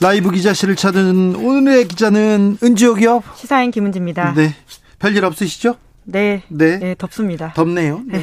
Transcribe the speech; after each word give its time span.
라이브 0.00 0.30
기자실을 0.30 0.76
찾은 0.76 1.36
오늘의 1.36 1.88
기자는 1.88 2.58
은지옥이요. 2.62 3.22
시사인 3.34 3.70
김은지입니다. 3.70 4.34
네. 4.34 4.54
별일 4.98 5.24
없으시죠? 5.24 5.76
네. 6.04 6.42
네. 6.48 6.78
네, 6.78 6.94
덥습니다. 6.96 7.52
덥네요. 7.54 8.02
네. 8.06 8.22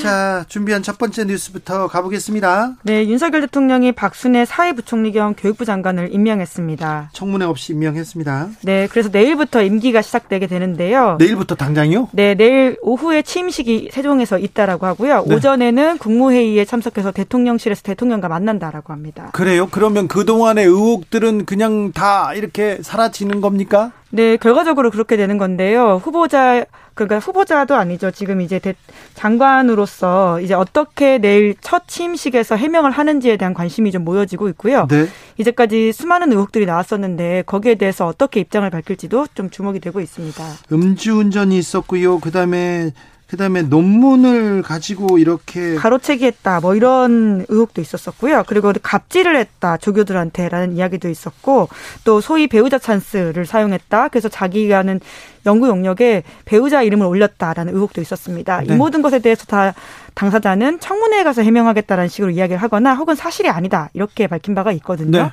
자, 0.00 0.44
준비한 0.48 0.82
첫 0.82 0.98
번째 0.98 1.24
뉴스부터 1.24 1.88
가보겠습니다. 1.88 2.74
네, 2.82 3.06
윤석열 3.06 3.40
대통령이 3.42 3.92
박순애 3.92 4.44
사회부총리 4.44 5.12
겸 5.12 5.34
교육부 5.34 5.64
장관을 5.64 6.12
임명했습니다. 6.12 7.10
청문회 7.12 7.46
없이 7.46 7.72
임명했습니다. 7.72 8.48
네, 8.62 8.88
그래서 8.90 9.08
내일부터 9.12 9.62
임기가 9.62 10.02
시작되게 10.02 10.46
되는데요. 10.46 11.16
내일부터 11.18 11.54
당장이요? 11.54 12.08
네, 12.12 12.34
내일 12.34 12.76
오후에 12.82 13.22
취임식이 13.22 13.90
세종에서 13.92 14.38
있다라고 14.38 14.86
하고요. 14.86 15.24
네. 15.26 15.34
오전에는 15.34 15.98
국무회의에 15.98 16.64
참석해서 16.64 17.12
대통령실에서 17.12 17.82
대통령과 17.82 18.28
만난다라고 18.28 18.92
합니다. 18.92 19.30
그래요? 19.32 19.68
그러면 19.70 20.08
그동안의 20.08 20.66
의혹들은 20.66 21.46
그냥 21.46 21.92
다 21.92 22.32
이렇게 22.34 22.78
사라지는 22.82 23.40
겁니까? 23.40 23.92
네, 24.10 24.36
결과적으로 24.36 24.90
그렇게 24.90 25.16
되는 25.16 25.38
건데요. 25.38 26.00
후보자 26.02 26.64
그러니까 27.06 27.24
후보자도 27.24 27.74
아니죠. 27.74 28.10
지금 28.10 28.40
이제 28.40 28.58
대, 28.58 28.74
장관으로서 29.14 30.40
이제 30.40 30.54
어떻게 30.54 31.18
내일 31.18 31.54
첫 31.60 31.88
취임식에서 31.88 32.56
해명을 32.56 32.90
하는지에 32.90 33.36
대한 33.36 33.54
관심이 33.54 33.90
좀 33.92 34.04
모여지고 34.04 34.48
있고요. 34.50 34.86
네. 34.88 35.06
이제까지 35.38 35.92
수많은 35.92 36.32
의혹들이 36.32 36.66
나왔었는데 36.66 37.44
거기에 37.46 37.76
대해서 37.76 38.06
어떻게 38.06 38.40
입장을 38.40 38.68
밝힐지도 38.68 39.28
좀 39.34 39.50
주목이 39.50 39.80
되고 39.80 40.00
있습니다. 40.00 40.44
음주운전이 40.72 41.56
있었고요. 41.56 42.20
그다음에 42.20 42.92
그다음에 43.30 43.62
논문을 43.62 44.62
가지고 44.62 45.18
이렇게 45.18 45.76
가로채기 45.76 46.24
했다. 46.24 46.58
뭐 46.58 46.74
이런 46.74 47.46
의혹도 47.48 47.80
있었었고요. 47.80 48.42
그리고 48.48 48.72
갑질을 48.82 49.36
했다. 49.36 49.76
조교들한테라는 49.76 50.76
이야기도 50.76 51.08
있었고 51.08 51.68
또 52.02 52.20
소위 52.20 52.48
배우자 52.48 52.78
찬스를 52.78 53.46
사용했다. 53.46 54.08
그래서 54.08 54.28
자기가 54.28 54.78
하는 54.78 54.98
연구 55.46 55.68
용역에 55.68 56.24
배우자 56.44 56.82
이름을 56.82 57.06
올렸다라는 57.06 57.72
의혹도 57.72 58.00
있었습니다. 58.00 58.62
네. 58.62 58.74
이 58.74 58.76
모든 58.76 59.00
것에 59.00 59.20
대해서 59.20 59.44
다 59.46 59.74
당사자는 60.14 60.80
청문회에 60.80 61.22
가서 61.22 61.42
해명하겠다라는 61.42 62.08
식으로 62.08 62.32
이야기를 62.32 62.60
하거나 62.60 62.94
혹은 62.96 63.14
사실이 63.14 63.48
아니다. 63.48 63.90
이렇게 63.94 64.26
밝힌 64.26 64.56
바가 64.56 64.72
있거든요. 64.72 65.22
네. 65.22 65.30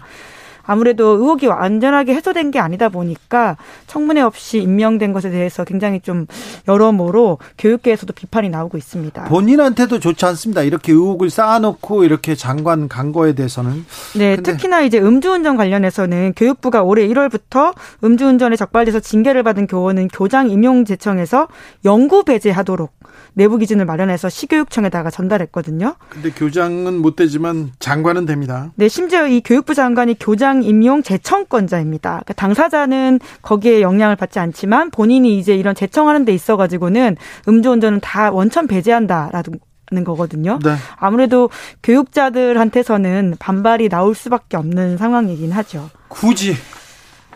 아무래도 0.67 1.07
의혹이 1.13 1.47
완전하게 1.47 2.13
해소된 2.13 2.51
게 2.51 2.59
아니다 2.59 2.89
보니까 2.89 3.57
청문회 3.87 4.21
없이 4.21 4.59
임명된 4.59 5.13
것에 5.13 5.31
대해서 5.31 5.63
굉장히 5.63 6.01
좀 6.01 6.27
여러모로 6.67 7.39
교육계에서도 7.57 8.13
비판이 8.13 8.49
나오고 8.49 8.77
있습니다. 8.77 9.23
본인한테도 9.23 9.99
좋지 9.99 10.25
않습니다. 10.25 10.61
이렇게 10.61 10.91
의혹을 10.91 11.29
쌓아놓고 11.29 12.03
이렇게 12.03 12.35
장관 12.35 12.87
간 12.87 13.11
거에 13.11 13.33
대해서는 13.33 13.85
네, 14.17 14.35
특히나 14.35 14.81
이제 14.81 14.99
음주운전 14.99 15.55
관련해서는 15.55 16.33
교육부가 16.35 16.83
올해 16.83 17.07
1월부터 17.07 17.73
음주운전에 18.03 18.55
적발돼서 18.57 18.99
징계를 18.99 19.43
받은 19.43 19.67
교원은 19.67 20.09
교장 20.09 20.49
임용 20.49 20.83
제청에서 20.85 21.47
영구 21.85 22.25
배제하도록 22.25 22.91
내부 23.33 23.59
기준을 23.59 23.85
마련해서 23.85 24.29
시교육청에다가 24.29 25.11
전달했거든요. 25.11 25.95
근데 26.09 26.31
교장은 26.31 26.99
못 26.99 27.15
되지만 27.15 27.71
장관은 27.77 28.25
됩니다. 28.25 28.71
네, 28.75 28.87
심지어 28.87 29.27
이 29.27 29.41
교육부 29.41 29.75
장관이 29.75 30.17
교장 30.19 30.56
임용 30.63 31.03
제청권자입니다. 31.03 32.09
그러니까 32.09 32.33
당사자는 32.33 33.19
거기에 33.41 33.81
영향을 33.81 34.15
받지 34.15 34.39
않지만 34.39 34.91
본인이 34.91 35.37
이제 35.37 35.55
이런 35.55 35.75
제청하는 35.75 36.25
데 36.25 36.33
있어 36.33 36.57
가지고는 36.57 37.17
음주운전은 37.47 37.99
다 38.01 38.31
원천 38.31 38.67
배제한다라는 38.67 40.03
거거든요. 40.05 40.59
네. 40.63 40.75
아무래도 40.95 41.49
교육자들한테서는 41.83 43.35
반발이 43.39 43.89
나올 43.89 44.15
수밖에 44.15 44.57
없는 44.57 44.97
상황이긴 44.97 45.51
하죠. 45.51 45.89
굳이 46.07 46.55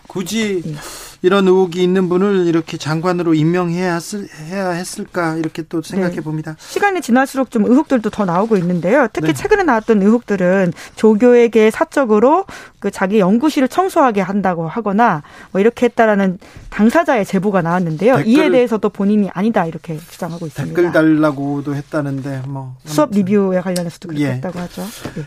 굳이 0.08 0.62
네. 0.66 0.76
이런 1.24 1.48
의혹이 1.48 1.84
있는 1.84 2.10
분을 2.10 2.48
이렇게 2.48 2.78
장관으로 2.78 3.34
임명해야 3.34 3.94
했을, 3.94 4.28
해야 4.48 4.72
했을까 4.72 5.36
이렇게 5.36 5.62
또 5.64 5.82
생각해 5.82 6.16
네. 6.16 6.22
봅니다. 6.22 6.56
시간이 6.60 7.02
지날수록 7.02 7.52
좀 7.52 7.66
의혹들도 7.66 8.10
더 8.10 8.26
나오고 8.26 8.58
있는데요. 8.58 9.08
특히 9.14 9.28
네. 9.28 9.34
최근에 9.34 9.64
나왔던 9.64 10.02
의혹들은 10.02 10.74
조교에게 10.96 11.70
사적으로 11.70 12.46
그 12.80 12.90
자기 12.90 13.20
연구실을 13.20 13.68
청소하게 13.68 14.22
한다고 14.22 14.68
하거나 14.68 15.22
뭐 15.52 15.62
이렇게 15.62 15.86
했다라는 15.86 16.40
당사자의 16.72 17.26
제보가 17.26 17.62
나왔는데요. 17.62 18.22
이에 18.22 18.50
대해서도 18.50 18.90
본인이 18.90 19.30
아니다 19.34 19.66
이렇게 19.66 20.00
주장하고 20.00 20.48
있습니다. 20.48 20.76
댓글 20.76 20.92
달라고도 20.92 21.76
했다는데 21.76 22.44
뭐 22.48 22.76
수업 22.86 23.12
리뷰에 23.12 23.62
관련해서도 23.62 24.08
그렇게 24.08 24.26
예. 24.26 24.32
했다고 24.34 24.60
하죠. 24.60 24.82
네. 25.16 25.24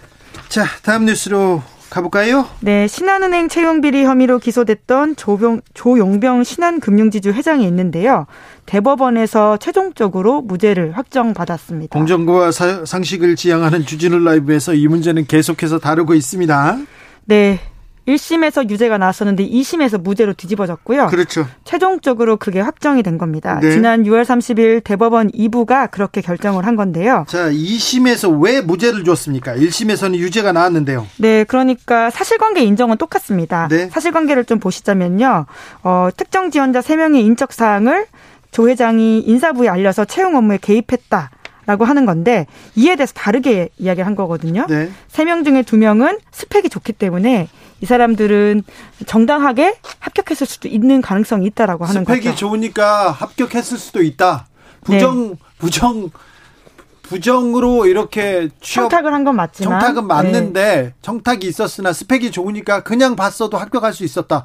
자 0.49 0.65
다음 0.83 1.05
뉴스로 1.05 1.63
가볼까요? 1.95 2.47
네, 2.61 2.89
신한은행 2.89 3.49
채용 3.49 3.81
비리 3.81 4.05
혐의로 4.05 4.39
기소됐던 4.41 5.15
조병, 5.17 5.61
조용병 5.75 6.43
신한금융지주 6.43 7.31
회장이 7.33 7.65
있는데요. 7.67 8.27
대법원에서 8.67 9.59
최종적으로 9.59 10.41
무죄를 10.43 10.97
확정받았습니다. 10.97 11.97
공정과 11.97 12.51
사- 12.51 12.85
상식을 12.85 13.37
지향하는 13.37 13.87
주진우 13.87 14.19
라이브에서 14.19 14.75
이 14.75 14.89
문제는 14.89 15.27
계속해서 15.27 15.79
다루고 15.79 16.15
있습니다. 16.15 16.79
네. 17.27 17.61
1심에서 18.09 18.69
유죄가 18.69 18.99
나왔었는데 18.99 19.49
2심에서 19.49 20.01
무죄로 20.01 20.35
뒤집어졌고요. 20.35 21.07
그렇죠. 21.07 21.47
최종적으로 21.65 22.37
그게 22.37 22.61
확정이 22.61 23.03
된 23.03 23.19
겁니다. 23.19 23.59
네. 23.61 23.71
지난 23.71 24.05
6월 24.05 24.25
30일 24.25 24.85
대법원 24.85 25.31
2부가 25.31 25.91
그렇게 25.91 26.21
결정을 26.21 26.67
한 26.67 26.77
건데요. 26.77 27.25
자 27.29 27.51
2심에서 27.51 28.43
왜 28.43 28.61
무죄를 28.61 29.05
줬습니까? 29.05 29.55
1심에서는 29.55 30.17
유죄가 30.17 30.53
나왔는데요. 30.53 31.07
네, 31.19 31.45
그러니까 31.45 32.11
사실관계 32.11 32.63
인정은 32.63 32.99
똑같습니다. 32.99 33.69
네. 33.69 33.89
사실관계를 33.89 34.45
좀 34.45 34.59
보시자면요. 34.59 35.47
어, 35.83 36.09
특정 36.17 36.51
지원자 36.51 36.81
3명의 36.81 37.21
인적 37.21 37.53
사항을 37.53 38.07
조 38.51 38.69
회장이 38.69 39.21
인사부에 39.21 39.69
알려서 39.69 40.05
채용 40.05 40.37
업무에 40.37 40.59
개입했다. 40.61 41.31
라고 41.67 41.85
하는 41.85 42.05
건데 42.07 42.47
이에 42.77 42.97
대해서 42.97 43.13
다르게 43.15 43.69
이야기를 43.79 44.07
한 44.07 44.15
거거든요. 44.17 44.67
네. 44.69 44.91
세명 45.09 45.45
중에 45.45 45.63
두 45.63 45.77
명은 45.77 46.19
스펙이 46.33 46.69
좋기 46.69 46.93
때문에 46.93 47.49
이 47.81 47.87
사람들은 47.87 48.63
정당하게 49.07 49.77
합격했을 49.99 50.47
수도 50.47 50.69
있는 50.69 51.01
가능성이 51.01 51.47
있다라고 51.47 51.85
하는 51.85 52.05
스펙이 52.05 52.25
거죠. 52.29 52.37
좋으니까 52.37 53.11
합격했을 53.13 53.79
수도 53.79 54.03
있다. 54.03 54.47
부정 54.85 55.37
부정 55.59 56.11
부정으로 57.03 57.87
이렇게 57.87 58.49
취업 58.61 58.91
청탁을 58.91 59.13
한 59.13 59.25
건 59.25 59.37
맞지만 59.37 59.81
청탁은 59.81 60.07
맞는데 60.07 60.83
네. 60.83 60.95
청탁이 61.03 61.41
있었으나 61.47 61.93
스펙이 61.93 62.31
좋으니까 62.31 62.83
그냥 62.83 63.17
봤어도 63.17 63.57
합격할 63.59 63.93
수 63.93 64.05
있었다. 64.05 64.45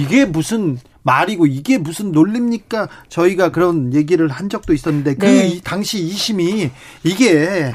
이게 0.00 0.24
무슨 0.24 0.78
말이고 1.02 1.46
이게 1.46 1.78
무슨 1.78 2.12
논리입니까? 2.12 2.88
저희가 3.08 3.50
그런 3.50 3.92
얘기를 3.94 4.28
한 4.28 4.48
적도 4.48 4.72
있었는데 4.72 5.14
그 5.16 5.26
네. 5.26 5.48
이- 5.48 5.60
당시 5.62 5.98
2심이 6.04 6.70
이게 7.04 7.74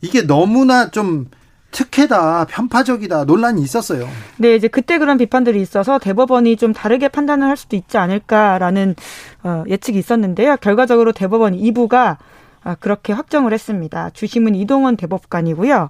이게 0.00 0.22
너무나 0.22 0.90
좀 0.90 1.26
특혜다, 1.70 2.46
편파적이다 2.46 3.24
논란이 3.24 3.60
있었어요. 3.62 4.08
네, 4.38 4.54
이제 4.56 4.68
그때 4.68 4.98
그런 4.98 5.18
비판들이 5.18 5.60
있어서 5.60 5.98
대법원이 5.98 6.56
좀 6.56 6.72
다르게 6.72 7.08
판단을 7.08 7.46
할 7.46 7.56
수도 7.58 7.76
있지 7.76 7.98
않을까라는 7.98 8.94
어, 9.42 9.64
예측이 9.68 9.98
있었는데요. 9.98 10.56
결과적으로 10.62 11.12
대법원 11.12 11.54
2부가 11.58 12.16
아, 12.64 12.74
그렇게 12.76 13.12
확정을 13.12 13.52
했습니다. 13.52 14.10
주심은 14.10 14.54
이동원 14.54 14.96
대법관이고요. 14.96 15.88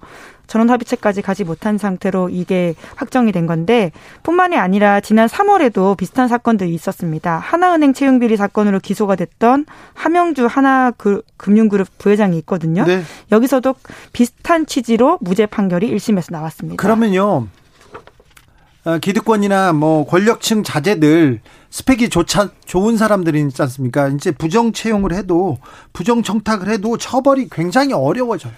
전원 0.49 0.71
합의체까지 0.71 1.23
가지 1.23 1.45
못한 1.45 1.79
상태로 1.79 2.31
이게 2.31 2.75
확정이 2.97 3.31
된 3.31 3.47
건데 3.47 3.93
뿐만이 4.25 4.57
아니라 4.57 5.01
지난 5.01 5.29
3월에도 5.29 5.97
비슷한 5.97 6.27
사건들이 6.27 6.75
있었습니다. 6.75 7.39
하나은행 7.39 7.93
채용 7.93 8.19
비리 8.19 8.37
사건으로 8.37 8.81
기소가 8.81 9.15
됐던 9.15 9.67
하명주 9.95 10.47
하나금융그룹 10.47 11.87
부회장이 11.99 12.37
있거든요. 12.39 12.85
네. 12.85 13.03
여기서도 13.31 13.75
비슷한 14.13 14.67
취지로 14.67 15.19
무죄 15.21 15.47
판결이 15.47 15.95
1심에서 15.95 16.33
나왔습니다. 16.33 16.83
그러면요. 16.83 17.47
어, 18.85 18.99
기득권이나 18.99 19.75
뭐 19.75 20.07
권력층 20.07 20.63
자제들 20.63 21.41
스펙이 21.71 22.09
좋자, 22.09 22.51
좋은 22.65 22.97
사람들이 22.97 23.41
있지 23.41 23.61
않습니까? 23.61 24.09
이제 24.09 24.31
부정 24.31 24.73
채용을 24.73 25.13
해도 25.13 25.59
부정 25.93 26.23
청탁을 26.23 26.69
해도 26.69 26.97
처벌이 26.97 27.49
굉장히 27.51 27.93
어려워져요. 27.93 28.55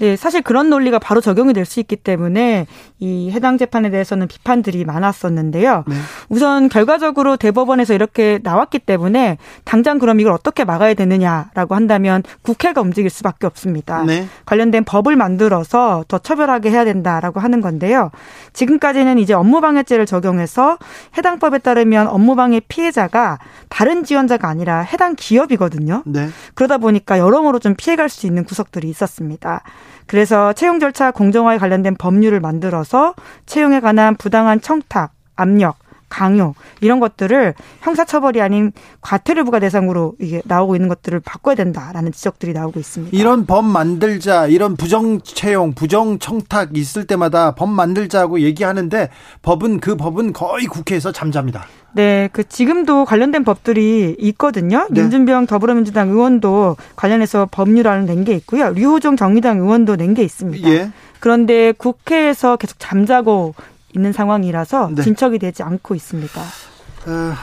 네, 0.00 0.16
사실 0.16 0.40
그런 0.42 0.70
논리가 0.70 0.98
바로 0.98 1.20
적용이 1.20 1.52
될 1.52 1.70
수 1.70 1.78
있기 1.78 1.94
때문에 1.96 2.66
이 2.98 3.30
해당 3.30 3.56
재판에 3.58 3.90
대해서는 3.90 4.26
비판들이 4.26 4.84
많았었는데요. 4.84 5.84
네. 5.86 5.94
우선 6.28 6.68
결과적으로 6.68 7.36
대법원에서 7.36 7.94
이렇게 7.94 8.40
나왔기 8.42 8.80
때문에 8.80 9.38
당장 9.64 9.98
그럼 9.98 10.18
이걸 10.18 10.32
어떻게 10.32 10.64
막아야 10.64 10.94
되느냐라고 10.94 11.74
한다면 11.76 12.22
국회가 12.42 12.80
움직일 12.80 13.08
수밖에 13.10 13.46
없습니다. 13.46 14.02
네. 14.04 14.26
관련된 14.46 14.84
법을 14.84 15.14
만들어서 15.16 16.04
더 16.08 16.18
처벌하게 16.18 16.70
해야 16.70 16.84
된다라고 16.84 17.38
하는 17.40 17.60
건데요. 17.60 18.10
지금까지는 18.52 19.18
이제 19.18 19.32
업무방해죄를 19.34 20.06
적용해서 20.06 20.78
해당 21.18 21.38
법에 21.38 21.58
따르면 21.58 22.08
업무방해 22.08 22.60
피해자가 22.66 23.38
다른 23.68 24.02
지원자가 24.02 24.48
아니라 24.48 24.80
해당 24.80 25.14
기업이거든요. 25.14 26.02
네. 26.06 26.28
그러다 26.54 26.78
보니까 26.78 27.18
여러모로 27.18 27.60
좀 27.60 27.74
피해갈 27.76 28.08
수 28.08 28.26
있는 28.26 28.44
구석들이 28.44 28.88
있었습니다. 28.88 29.62
그래서 30.06 30.52
채용 30.52 30.78
절차 30.78 31.10
공정화에 31.10 31.58
관련된 31.58 31.96
법률을 31.96 32.40
만들어서 32.40 33.14
채용에 33.46 33.80
관한 33.80 34.16
부당한 34.16 34.60
청탁, 34.60 35.12
압력, 35.36 35.78
강요 36.10 36.54
이런 36.82 37.00
것들을 37.00 37.54
형사처벌이 37.80 38.42
아닌 38.42 38.72
과태료부가 39.00 39.60
대상으로 39.60 40.14
이게 40.20 40.42
나오고 40.44 40.76
있는 40.76 40.88
것들을 40.88 41.20
바꿔야 41.20 41.54
된다라는 41.54 42.12
지적들이 42.12 42.52
나오고 42.52 42.78
있습니다. 42.78 43.16
이런 43.16 43.46
법 43.46 43.64
만들자, 43.64 44.46
이런 44.48 44.76
부정 44.76 45.20
채용, 45.22 45.72
부정 45.72 46.18
청탁 46.18 46.76
있을 46.76 47.06
때마다 47.06 47.54
법 47.54 47.70
만들자고 47.70 48.40
얘기하는데 48.40 49.08
법은 49.40 49.80
그 49.80 49.96
법은 49.96 50.34
거의 50.34 50.66
국회에서 50.66 51.12
잠잡니다. 51.12 51.64
네, 51.92 52.28
그 52.32 52.46
지금도 52.46 53.04
관련된 53.04 53.42
법들이 53.44 54.14
있거든요. 54.18 54.86
네. 54.90 55.00
윤준병 55.00 55.46
더불어민주당 55.46 56.10
의원도 56.10 56.76
관련해서 56.96 57.48
법률안을 57.50 58.06
낸 58.06 58.20
게 58.24 58.34
있고요. 58.34 58.70
류호정 58.72 59.16
정의당 59.16 59.58
의원도 59.60 59.96
낸 59.96 60.14
게 60.14 60.22
있습니다. 60.22 60.68
예. 60.68 60.90
그런데 61.20 61.72
국회에서 61.72 62.56
계속 62.56 62.76
잠자고 62.78 63.54
있는 63.94 64.12
상황이라서 64.12 64.90
네. 64.94 65.02
진척이 65.02 65.38
되지 65.38 65.62
않고 65.62 65.94
있습니다. 65.94 66.40
어, 66.40 67.34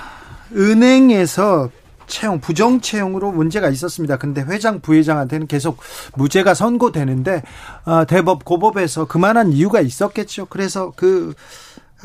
은행에서 0.55 1.69
채용 2.07 2.39
부정 2.39 2.79
채용으로 2.79 3.31
문제가 3.31 3.69
있었습니다. 3.69 4.17
근데 4.17 4.41
회장 4.41 4.79
부회장한테는 4.79 5.47
계속 5.47 5.77
무죄가 6.15 6.53
선고되는데 6.53 7.43
어, 7.85 8.05
대법 8.05 8.45
고법에서 8.45 9.05
그만한 9.05 9.51
이유가 9.51 9.81
있었겠죠. 9.81 10.45
그래서 10.45 10.93
그 10.95 11.33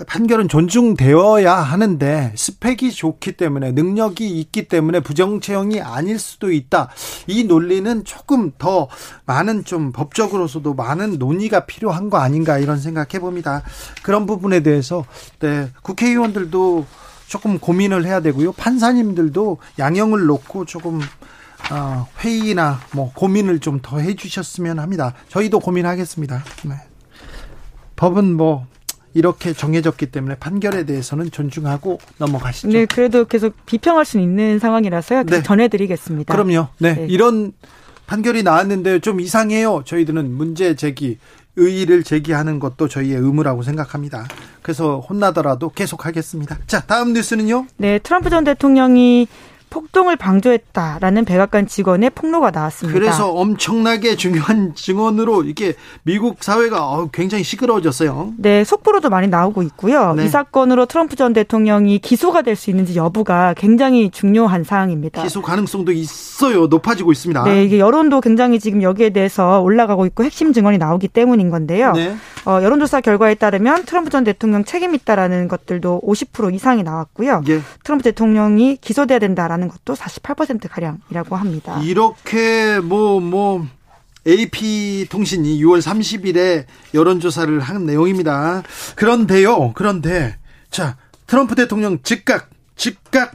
판결은 0.07 0.49
존중되어야 0.49 1.53
하는데 1.53 2.33
스펙이 2.35 2.93
좋기 2.93 3.33
때문에 3.33 3.73
능력이 3.73 4.41
있기 4.41 4.67
때문에 4.69 5.01
부정 5.01 5.41
채용이 5.41 5.81
아닐 5.83 6.19
수도 6.19 6.51
있다. 6.51 6.89
이 7.27 7.45
논리는 7.45 8.03
조금 8.05 8.53
더 8.57 8.89
많은 9.27 9.65
좀 9.65 9.93
법적으로서도 9.93 10.73
많은 10.75 11.19
논의가 11.19 11.67
필요한 11.67 12.09
거 12.09 12.19
아닌가 12.19 12.59
이런 12.59 12.79
생각해 12.81 13.21
봅니다. 13.21 13.63
그런 14.03 14.25
부분에 14.25 14.61
대해서 14.61 15.05
네, 15.41 15.69
국회의원들도 15.83 16.87
조금 17.29 17.59
고민을 17.59 18.07
해야 18.07 18.21
되고요. 18.21 18.53
판사님들도 18.53 19.59
양형을 19.79 20.25
놓고 20.27 20.65
조금 20.65 21.01
어, 21.71 22.07
회의나 22.21 22.81
뭐 22.93 23.13
고민을 23.15 23.61
좀 23.61 23.81
더 23.83 23.99
해주셨으면 23.99 24.79
합니다. 24.79 25.15
저희도 25.29 25.61
고민하겠습니다. 25.61 26.45
네. 26.65 26.75
법은 27.97 28.37
뭐 28.37 28.67
이렇게 29.15 29.53
정해졌기 29.53 30.07
때문에 30.07 30.37
판결에 30.37 30.85
대해서는 30.85 31.31
존중하고 31.31 32.01
넘어가시죠. 32.19 32.69
네, 32.69 32.87
그래도 32.87 33.25
계속 33.25 33.55
비평할 33.67 34.05
수 34.05 34.19
있는 34.19 34.59
상황이라서요. 34.59 35.25
네. 35.25 35.43
전해드리겠습니다. 35.43 36.33
그럼요. 36.33 36.69
네, 36.79 36.95
네, 36.95 37.07
이런 37.09 37.53
판결이 38.07 38.43
나왔는데 38.43 39.01
좀 39.01 39.21
이상해요. 39.21 39.83
저희들은 39.85 40.33
문제 40.33 40.75
제기, 40.75 41.19
의의를 41.57 42.03
제기하는 42.03 42.59
것도 42.59 42.89
저희의 42.89 43.17
의무라고 43.17 43.63
생각합니다. 43.63 44.27
그래서 44.63 45.01
혼나더라도 45.01 45.71
계속 45.71 46.07
하겠습니다. 46.07 46.59
자, 46.67 46.81
다음 46.81 47.13
뉴스는요? 47.13 47.67
네, 47.77 47.99
트럼프 47.99 48.31
전 48.31 48.45
대통령이 48.45 49.29
폭동을 49.73 50.17
방조했다라는 50.17 51.25
백악관 51.25 51.67
직원의 51.67 52.11
폭로가 52.11 52.51
나왔습니다. 52.51 52.99
그래서 52.99 53.31
엄청나게 53.33 54.17
중요한 54.17 54.75
증언으로 54.75 55.45
이게 55.45 55.75
미국 56.03 56.43
사회가 56.45 56.87
어, 56.89 57.09
굉장히 57.11 57.43
시끄러워졌어요. 57.43 58.35
네, 58.37 58.65
속보로도 58.65 59.09
많이 59.11 59.29
나오고 59.29 59.63
있고요. 59.63 60.13
네. 60.15 60.27
이 60.27 60.29
사건으로 60.29 60.87
트럼프 60.87 61.17
전 61.17 61.33
대통령이 61.33 61.99
기소가 61.99 62.43
될 62.43 62.53
수 62.63 62.71
있는지 62.71 62.95
여부가 62.97 63.55
굉장히 63.57 64.11
중요한 64.11 64.63
사항입니다. 64.63 65.23
기소 65.23 65.41
가능성도 65.43 65.91
있어요. 65.93 66.67
높아지고 66.67 67.11
있습니다. 67.13 67.45
네, 67.45 67.65
이게 67.65 67.79
여론도 67.79 68.21
굉장히 68.21 68.61
지금 68.61 68.83
여기에 68.83 69.11
대해서 69.11 69.61
올라가고 69.61 70.05
있고 70.07 70.23
핵심 70.23 70.53
증언이 70.53 70.77
나오기 70.79 71.09
때문인 71.09 71.49
건데요. 71.51 71.93
네. 71.93 72.15
어, 72.45 72.61
여론조사 72.63 73.01
결과에 73.01 73.35
따르면 73.35 73.85
트럼프 73.85 74.11
전 74.11 74.25
대통령 74.25 74.65
책임 74.65 74.95
있다라는 74.95 75.49
것들도 75.49 76.03
50% 76.05 76.55
이상이 76.55 76.83
나왔고요. 76.83 77.43
예. 77.49 77.61
트럼프 77.85 78.03
대통령이 78.05 78.77
기소돼야 78.81 79.19
된다라는 79.19 79.62
하는 79.63 79.69
것도 79.69 79.95
48% 79.95 80.69
가량이라고 80.69 81.37
합니다. 81.37 81.81
이렇게 81.83 82.81
뭐뭐 82.81 83.21
뭐 83.21 83.67
AP 84.27 85.07
통신이 85.09 85.63
6월 85.63 85.81
30일에 85.81 86.65
여론조사를 86.95 87.61
한 87.61 87.87
내용입니다. 87.87 88.63
그런데요, 88.97 89.73
그런데 89.75 90.37
자 90.71 90.97
트럼프 91.27 91.55
대통령 91.55 92.01
즉각 92.03 92.51
즉각 92.77 93.33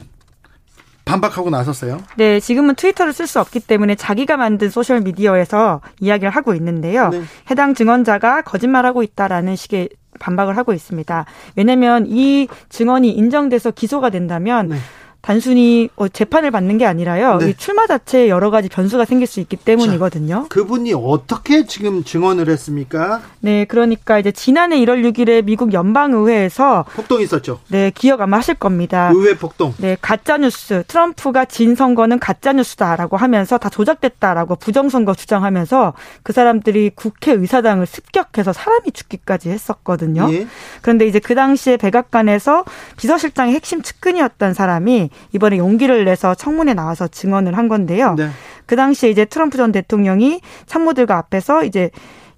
반박하고 1.04 1.48
나섰어요. 1.48 2.02
네, 2.16 2.38
지금은 2.38 2.74
트위터를 2.74 3.14
쓸 3.14 3.26
수 3.26 3.40
없기 3.40 3.60
때문에 3.60 3.94
자기가 3.94 4.36
만든 4.36 4.68
소셜 4.68 5.00
미디어에서 5.00 5.80
이야기를 6.00 6.28
하고 6.30 6.54
있는데요. 6.54 7.08
네. 7.08 7.22
해당 7.50 7.74
증언자가 7.74 8.42
거짓말하고 8.42 9.02
있다라는 9.02 9.56
식의 9.56 9.88
반박을 10.20 10.58
하고 10.58 10.74
있습니다. 10.74 11.24
왜냐하면 11.56 12.04
이 12.08 12.48
증언이 12.68 13.10
인정돼서 13.12 13.70
기소가 13.70 14.10
된다면 14.10 14.68
네. 14.68 14.76
단순히 15.20 15.90
어, 15.96 16.08
재판을 16.08 16.50
받는 16.50 16.78
게 16.78 16.86
아니라요. 16.86 17.38
네. 17.38 17.52
출마 17.56 17.86
자체에 17.86 18.28
여러 18.28 18.50
가지 18.50 18.68
변수가 18.68 19.04
생길 19.04 19.26
수 19.26 19.40
있기 19.40 19.56
때문이거든요. 19.56 20.42
자, 20.42 20.46
그분이 20.48 20.94
어떻게 20.94 21.66
지금 21.66 22.04
증언을 22.04 22.48
했습니까? 22.48 23.20
네, 23.40 23.64
그러니까 23.64 24.18
이제 24.18 24.30
지난해 24.32 24.78
1월 24.78 25.02
6일에 25.04 25.44
미국 25.44 25.72
연방의회에서 25.72 26.84
폭동이 26.94 27.24
있었죠. 27.24 27.60
네, 27.68 27.90
기억 27.94 28.20
아마 28.20 28.38
하실 28.38 28.54
겁니다. 28.54 29.10
의회 29.12 29.36
폭동. 29.36 29.74
네, 29.78 29.96
가짜 30.00 30.38
뉴스. 30.38 30.84
트럼프가 30.86 31.44
진 31.46 31.74
선거는 31.74 32.20
가짜 32.20 32.52
뉴스다라고 32.52 33.16
하면서 33.16 33.58
다 33.58 33.68
조작됐다라고 33.68 34.56
부정선거 34.56 35.14
주장하면서 35.14 35.94
그 36.22 36.32
사람들이 36.32 36.92
국회 36.94 37.32
의사당을 37.32 37.86
습격해서 37.86 38.52
사람이 38.52 38.92
죽기까지 38.92 39.50
했었거든요. 39.50 40.28
예. 40.32 40.46
그런데 40.80 41.06
이제 41.06 41.18
그 41.18 41.34
당시에 41.34 41.76
백악관에서 41.76 42.64
비서실장의 42.96 43.54
핵심 43.54 43.82
측근이었던 43.82 44.54
사람이 44.54 45.07
이번에 45.32 45.58
용기를 45.58 46.04
내서 46.04 46.34
청문회 46.34 46.74
나와서 46.74 47.08
증언을 47.08 47.56
한 47.56 47.68
건데요. 47.68 48.14
네. 48.16 48.28
그 48.66 48.76
당시에 48.76 49.10
이제 49.10 49.24
트럼프 49.24 49.56
전 49.56 49.72
대통령이 49.72 50.40
참모들과 50.66 51.16
앞에서 51.16 51.64
이제 51.64 51.90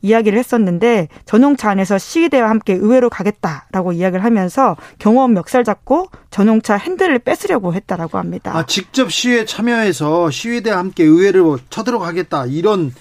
이야기를 0.02 0.38
했었는데 0.38 1.08
전용차 1.26 1.70
안에서 1.70 1.98
시위대와 1.98 2.48
함께 2.48 2.74
의회로 2.74 3.10
가겠다라고 3.10 3.92
이야기를 3.92 4.24
하면서 4.24 4.76
경호원 4.98 5.34
멱살 5.34 5.64
잡고 5.64 6.10
전용차 6.30 6.76
핸들을 6.76 7.18
뺏으려고 7.20 7.74
했다라고 7.74 8.18
합니다. 8.18 8.56
아, 8.56 8.64
직접 8.64 9.12
시위에 9.12 9.44
참여해서 9.44 10.30
시위대와 10.30 10.78
함께 10.78 11.04
의회를 11.04 11.42
쳐들어가겠다 11.68 12.46
이런 12.46 12.92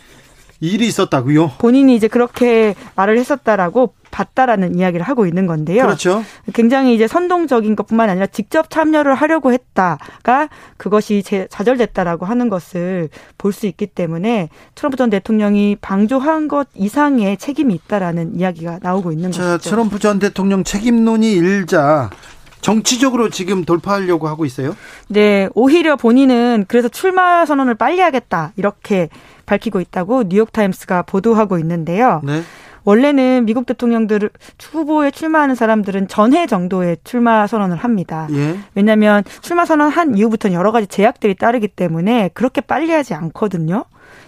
일이 0.59 0.87
있었다고요? 0.87 1.53
본인이 1.57 1.95
이제 1.95 2.07
그렇게 2.07 2.75
말을 2.95 3.17
했었다라고 3.17 3.93
봤다라는 4.11 4.75
이야기를 4.75 5.05
하고 5.05 5.27
있는 5.27 5.45
건데요. 5.45 5.83
그렇죠. 5.83 6.23
굉장히 6.53 6.95
이제 6.95 7.07
선동적인 7.07 7.75
것뿐만 7.75 8.09
아니라 8.09 8.25
직접 8.25 8.69
참여를 8.69 9.13
하려고 9.13 9.53
했다가 9.53 10.49
그것이 10.77 11.21
제, 11.23 11.47
좌절됐다라고 11.49 12.25
하는 12.25 12.49
것을 12.49 13.09
볼 13.37 13.53
수 13.53 13.67
있기 13.67 13.87
때문에 13.87 14.49
트럼프 14.75 14.95
전 14.97 15.09
대통령이 15.09 15.75
방조한 15.81 16.47
것 16.47 16.67
이상의 16.75 17.37
책임이 17.37 17.73
있다라는 17.75 18.39
이야기가 18.39 18.79
나오고 18.81 19.11
있는 19.11 19.31
자, 19.31 19.57
것이죠. 19.57 19.69
트럼프 19.69 19.99
전 19.99 20.17
대통령 20.19 20.63
책임론이 20.63 21.31
일자 21.31 22.09
정치적으로 22.61 23.29
지금 23.29 23.63
돌파하려고 23.65 24.27
하고 24.27 24.45
있어요? 24.45 24.75
네, 25.07 25.49
오히려 25.55 25.95
본인은 25.95 26.65
그래서 26.67 26.87
출마 26.87 27.45
선언을 27.45 27.75
빨리 27.75 28.01
하겠다 28.01 28.51
이렇게 28.55 29.09
밝히고 29.45 29.79
있다고 29.81 30.23
뉴욕타임스가 30.27 31.03
보도하고 31.03 31.57
있는데요. 31.59 32.21
네. 32.23 32.43
원래는 32.83 33.45
미국 33.45 33.65
대통령들 33.65 34.29
후보에 34.71 35.11
출마하는 35.11 35.55
사람들은 35.55 36.07
전해 36.07 36.47
정도의 36.47 36.97
출마 37.03 37.45
선언을 37.45 37.77
합니다. 37.77 38.27
예. 38.31 38.57
왜냐하면 38.73 39.23
출마 39.41 39.65
선언한 39.65 40.17
이후부터는 40.17 40.55
여러 40.55 40.71
가지 40.71 40.87
제약들이 40.87 41.35
따르기 41.35 41.67
때문에 41.67 42.29
그렇게 42.33 42.61
빨리 42.61 42.91
하지 42.91 43.13
않거든요. 43.13 43.85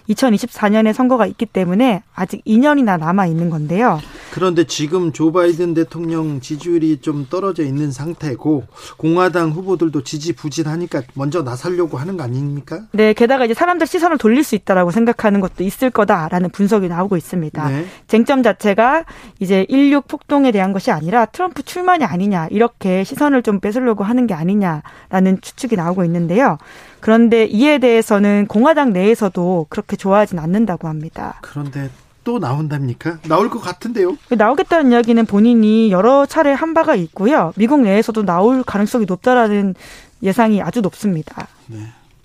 2024년에 0.08 0.92
선거가 0.92 1.26
있기 1.26 1.46
때문에 1.46 2.02
아직 2.14 2.44
2년이나 2.44 2.98
남아 2.98 3.26
있는 3.26 3.50
건데요. 3.50 4.00
그런데 4.32 4.64
지금 4.64 5.12
조 5.12 5.30
바이든 5.30 5.74
대통령 5.74 6.40
지지율이 6.40 7.00
좀 7.02 7.26
떨어져 7.28 7.62
있는 7.62 7.92
상태고 7.92 8.64
공화당 8.96 9.50
후보들도 9.50 10.02
지지부진하니까 10.02 11.02
먼저 11.14 11.42
나서려고 11.42 11.98
하는 11.98 12.16
거 12.16 12.24
아닙니까? 12.24 12.80
네, 12.92 13.12
게다가 13.12 13.44
이제 13.44 13.54
사람들 13.54 13.86
시선을 13.86 14.18
돌릴 14.18 14.42
수 14.42 14.54
있다라고 14.54 14.90
생각하는 14.90 15.40
것도 15.40 15.64
있을 15.64 15.90
거다라는 15.90 16.50
분석이 16.50 16.88
나오고 16.88 17.16
있습니다. 17.16 17.68
네. 17.68 17.86
쟁점 18.06 18.42
자체가 18.42 19.04
이제 19.38 19.66
16 19.68 20.08
폭동에 20.08 20.50
대한 20.50 20.72
것이 20.72 20.90
아니라 20.90 21.26
트럼프 21.26 21.62
출마냐 21.62 22.06
아니냐 22.08 22.48
이렇게 22.50 23.04
시선을 23.04 23.42
좀 23.42 23.60
뺏으려고 23.60 24.04
하는 24.04 24.26
게 24.26 24.34
아니냐라는 24.34 25.40
추측이 25.42 25.76
나오고 25.76 26.04
있는데요. 26.04 26.58
그런데 27.02 27.46
이에 27.46 27.78
대해서는 27.78 28.46
공화당 28.46 28.92
내에서도 28.92 29.66
그렇게 29.68 29.96
좋아하진 29.96 30.38
않는다고 30.38 30.86
합니다. 30.86 31.40
그런데 31.42 31.90
또 32.22 32.38
나온답니까? 32.38 33.18
나올 33.26 33.50
것 33.50 33.58
같은데요. 33.58 34.16
나오겠다는 34.30 34.92
이야기는 34.92 35.26
본인이 35.26 35.90
여러 35.90 36.26
차례 36.26 36.52
한 36.52 36.74
바가 36.74 36.94
있고요. 36.94 37.52
미국 37.56 37.80
내에서도 37.80 38.24
나올 38.24 38.62
가능성이 38.62 39.04
높다라는 39.06 39.74
예상이 40.22 40.62
아주 40.62 40.80
높습니다. 40.80 41.48
네. 41.66 41.78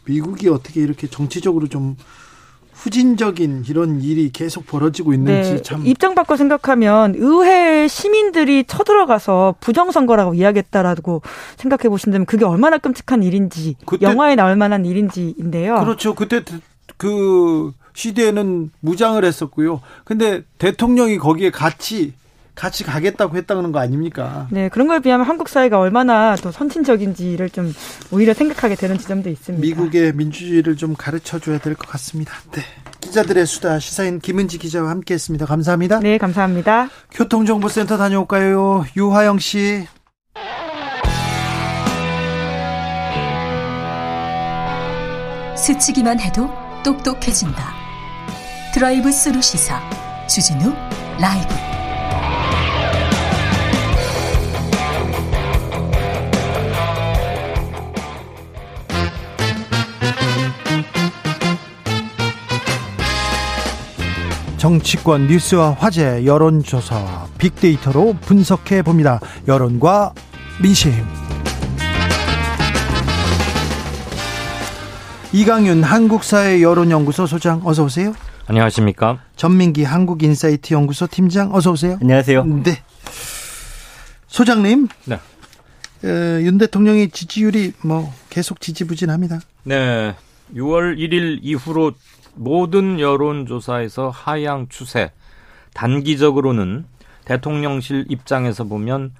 미국이 0.06 0.48
어떻게 0.48 0.82
이렇게 0.82 1.08
정치적으로 1.08 1.68
좀 1.68 1.98
후진적인 2.78 3.66
이런 3.68 4.02
일이 4.02 4.30
계속 4.32 4.68
벌어지고 4.68 5.14
있는지 5.14 5.52
네, 5.52 5.62
참 5.62 5.86
입장 5.86 6.14
바꿔 6.14 6.38
생각하면 6.38 7.16
의회 7.18 7.88
시민들이 7.88 8.64
쳐들어가서 8.66 9.56
부정선거라고 9.60 10.36
이야기했다라고 10.36 11.24
생각해 11.58 11.90
보신다면 11.90 12.26
그게 12.26 12.46
얼마나 12.46 12.78
끔찍한 12.78 13.24
일인지 13.24 13.76
영화에 14.02 14.36
나올 14.36 14.56
만한 14.56 14.86
일인지인데요. 14.86 15.80
그렇죠. 15.80 16.14
그때 16.14 16.44
그 16.98 17.72
시대에는 17.94 18.70
무장을 18.80 19.24
했었고요. 19.26 19.82
근데 20.04 20.44
대통령이 20.60 21.18
거기에 21.18 21.50
같이 21.50 22.14
같이 22.58 22.84
가겠다고 22.84 23.38
했다는 23.38 23.72
거 23.72 23.80
아닙니까? 23.80 24.48
네, 24.50 24.68
그런 24.68 24.88
거에 24.88 25.00
비하면 25.00 25.28
한국 25.28 25.48
사회가 25.48 25.80
얼마나 25.80 26.36
더 26.36 26.52
선진적인지를 26.52 27.52
좀 27.52 27.72
오히려 28.12 28.34
생각하게 28.34 28.76
되는 28.76 28.98
지점도 28.98 29.30
있습니다. 29.30 29.62
미국의 29.62 30.14
민주주의를 30.14 30.76
좀 30.76 30.96
가르쳐 30.98 31.38
줘야 31.40 31.60
될 31.60 31.76
것 31.76 31.88
같습니다. 31.92 32.34
네. 32.52 32.64
기자들의 33.00 33.46
수다 33.46 33.78
시사인 33.80 34.20
김은지 34.20 34.58
기자와 34.58 34.90
함께 34.90 35.14
했습니다. 35.14 35.46
감사합니다. 35.46 36.00
네, 36.00 36.18
감사합니다. 36.18 36.90
교통정보센터 37.12 37.96
다녀올까요? 37.96 38.86
유화영 38.98 39.38
씨. 39.38 39.86
스치기만 45.56 46.20
해도 46.20 46.50
똑똑해진다. 46.84 47.74
드라이브 48.74 49.12
스루 49.12 49.42
시사 49.42 49.82
주진우 50.28 50.74
라이브 51.20 51.67
정치권 64.58 65.28
뉴스와 65.28 65.72
화제 65.74 66.26
여론조사 66.26 67.28
빅데이터로 67.38 68.16
분석해 68.22 68.82
봅니다. 68.82 69.20
여론과 69.48 70.14
민심. 70.62 70.92
이강윤 75.34 75.84
한국사회 75.84 76.62
여론연구소 76.64 77.28
소장 77.28 77.62
어서 77.66 77.84
오세요. 77.84 78.14
안녕하십니까? 78.48 79.20
전민기 79.36 79.84
한국인사이트 79.84 80.74
연구소 80.74 81.06
팀장 81.08 81.54
어서 81.54 81.72
오세요. 81.72 82.00
안녕하세요. 82.02 82.44
네. 82.64 82.82
소장님. 84.28 84.88
네. 85.06 85.20
에, 86.04 86.42
윤 86.44 86.58
대통령의 86.58 87.10
지지율이 87.12 87.74
뭐 87.82 88.12
계속 88.30 88.62
지지부진합니다. 88.62 89.40
네. 89.66 90.16
6월 90.56 90.98
1일 90.98 91.40
이후로 91.42 91.92
모든 92.38 93.00
여론조사에서 93.00 94.10
하향 94.10 94.68
추세. 94.70 95.12
단기적으로는 95.74 96.86
대통령실 97.26 98.06
입장에서 98.10 98.64
보면 98.64 99.14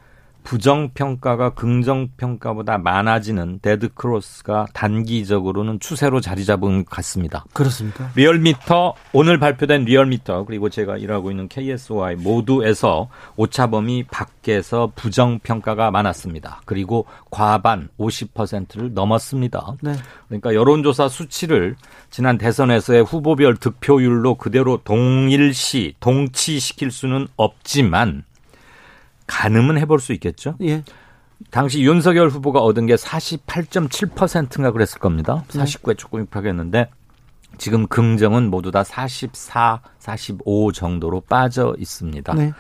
부정 0.48 0.92
평가가 0.94 1.50
긍정 1.50 2.08
평가보다 2.16 2.78
많아지는 2.78 3.60
데드 3.62 3.90
크로스가 3.94 4.68
단기적으로는 4.72 5.82
추세로 5.82 6.22
자리 6.22 6.46
잡은 6.46 6.86
것 6.86 6.90
같습니다. 6.90 7.44
그렇습니까? 7.52 8.10
리얼미터, 8.16 8.94
오늘 9.12 9.40
발표된 9.40 9.84
리얼미터, 9.84 10.46
그리고 10.46 10.70
제가 10.70 10.96
일하고 10.96 11.32
있는 11.32 11.50
KSOI 11.50 12.16
모두에서 12.16 13.10
오차범위 13.36 14.06
밖에서 14.10 14.90
부정 14.96 15.40
평가가 15.40 15.92
많았습니다. 15.92 16.62
그리고 16.64 17.06
과반 17.30 17.90
50%를 18.00 18.94
넘었습니다. 18.94 19.76
네. 19.82 19.96
그러니까 20.30 20.54
여론조사 20.54 21.10
수치를 21.10 21.76
지난 22.10 22.38
대선에서의 22.38 23.04
후보별 23.04 23.58
득표율로 23.58 24.36
그대로 24.36 24.78
동일시, 24.86 25.96
동치시킬 26.00 26.90
수는 26.90 27.28
없지만 27.36 28.24
가늠은 29.28 29.78
해볼 29.78 30.00
수 30.00 30.14
있겠죠. 30.14 30.56
예. 30.62 30.84
당시 31.52 31.84
윤석열 31.84 32.30
후보가 32.30 32.60
얻은 32.62 32.88
게 32.88 32.96
48.7%인가 32.96 34.72
그랬을 34.72 35.00
겁니다. 35.00 35.44
49에 35.50 35.98
조금 35.98 36.24
입학했는데 36.24 36.90
지금 37.58 37.88
긍정은 37.88 38.50
모두 38.50 38.72
다 38.72 38.84
44, 38.84 39.82
45 40.00 40.72
정도로 40.72 41.22
빠져 41.22 41.76
있습니다. 41.78 42.34
네. 42.34 42.54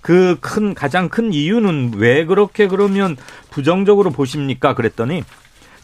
그 0.00 0.36
큰 0.40 0.74
가장 0.74 1.08
큰 1.08 1.32
이유는 1.32 1.94
왜 1.96 2.26
그렇게 2.26 2.68
그러면 2.68 3.16
부정적으로 3.50 4.10
보십니까? 4.10 4.74
그랬더니 4.74 5.24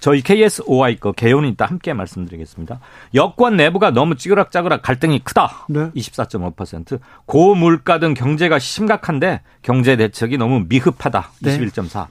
저희 0.01 0.23
KSOI 0.23 0.97
거 0.97 1.13
개요는 1.13 1.51
이따 1.51 1.67
함께 1.67 1.93
말씀드리겠습니다. 1.93 2.81
여권 3.15 3.57
내부가 3.57 3.91
너무 3.91 4.17
찌그락짜그락 4.17 4.83
갈등이 4.83 5.21
크다. 5.21 5.67
네. 5.69 5.91
24.5%. 5.95 6.99
고물가 7.27 7.99
등 7.99 8.15
경제가 8.15 8.59
심각한데 8.59 9.43
경제 9.63 9.97
대책이 9.97 10.39
너무 10.39 10.65
미흡하다. 10.69 11.31
21.4. 11.43 12.07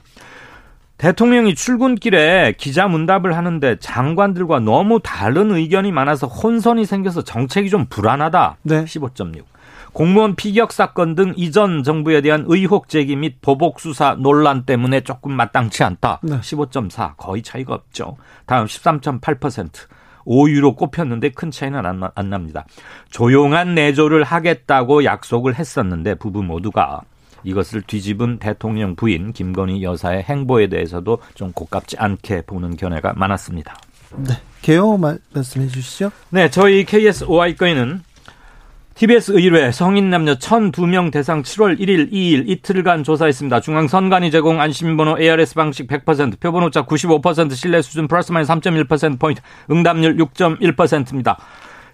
대통령이 0.98 1.54
출근길에 1.54 2.54
기자 2.58 2.86
문답을 2.86 3.34
하는데 3.34 3.76
장관들과 3.78 4.60
너무 4.60 5.00
다른 5.02 5.50
의견이 5.50 5.92
많아서 5.92 6.26
혼선이 6.26 6.84
생겨서 6.84 7.22
정책이 7.22 7.70
좀 7.70 7.86
불안하다. 7.86 8.56
네. 8.62 8.84
15.6. 8.84 9.42
공무원 9.92 10.36
피격 10.36 10.72
사건 10.72 11.14
등 11.14 11.32
이전 11.36 11.82
정부에 11.82 12.20
대한 12.20 12.44
의혹 12.46 12.88
제기 12.88 13.16
및 13.16 13.40
보복 13.40 13.80
수사 13.80 14.14
논란 14.14 14.64
때문에 14.64 15.00
조금 15.00 15.32
마땅치 15.32 15.82
않다. 15.84 16.20
네. 16.22 16.40
15.4 16.40 17.16
거의 17.16 17.42
차이가 17.42 17.74
없죠. 17.74 18.16
다음 18.46 18.66
13.8% 18.66 19.70
5위로 20.26 20.76
꼽혔는데 20.76 21.30
큰 21.30 21.50
차이는 21.50 21.84
안, 21.84 22.02
안 22.14 22.30
납니다. 22.30 22.66
조용한 23.10 23.74
내조를 23.74 24.22
하겠다고 24.22 25.04
약속을 25.04 25.54
했었는데 25.56 26.14
부부 26.16 26.42
모두가 26.42 27.00
이것을 27.42 27.82
뒤집은 27.82 28.38
대통령 28.38 28.94
부인 28.96 29.32
김건희 29.32 29.82
여사의 29.82 30.22
행보에 30.24 30.68
대해서도 30.68 31.18
좀 31.34 31.52
고깝지 31.52 31.96
않게 31.98 32.42
보는 32.42 32.76
견해가 32.76 33.14
많았습니다. 33.14 33.76
네. 34.16 34.34
개요 34.62 34.98
말씀해 34.98 35.68
주시죠. 35.68 36.10
네, 36.28 36.50
저희 36.50 36.84
KSOI 36.84 37.56
거에는 37.56 38.02
TBS 39.00 39.32
의뢰 39.32 39.72
성인 39.72 40.10
남녀 40.10 40.34
1002명 40.34 41.10
대상 41.10 41.42
7월 41.42 41.80
1일, 41.80 42.12
2일 42.12 42.46
이틀간 42.46 43.02
조사했습니다. 43.02 43.62
중앙선관위 43.62 44.30
제공 44.30 44.60
안심번호 44.60 45.18
ARS 45.18 45.54
방식 45.54 45.86
100%, 45.88 46.38
표본 46.38 46.64
오차 46.64 46.84
95% 46.84 47.54
신뢰 47.54 47.80
수준 47.80 48.08
플러스 48.08 48.30
마이너스 48.30 48.52
3.1%포인트, 48.52 49.40
응답률 49.70 50.18
6.1%입니다. 50.18 51.38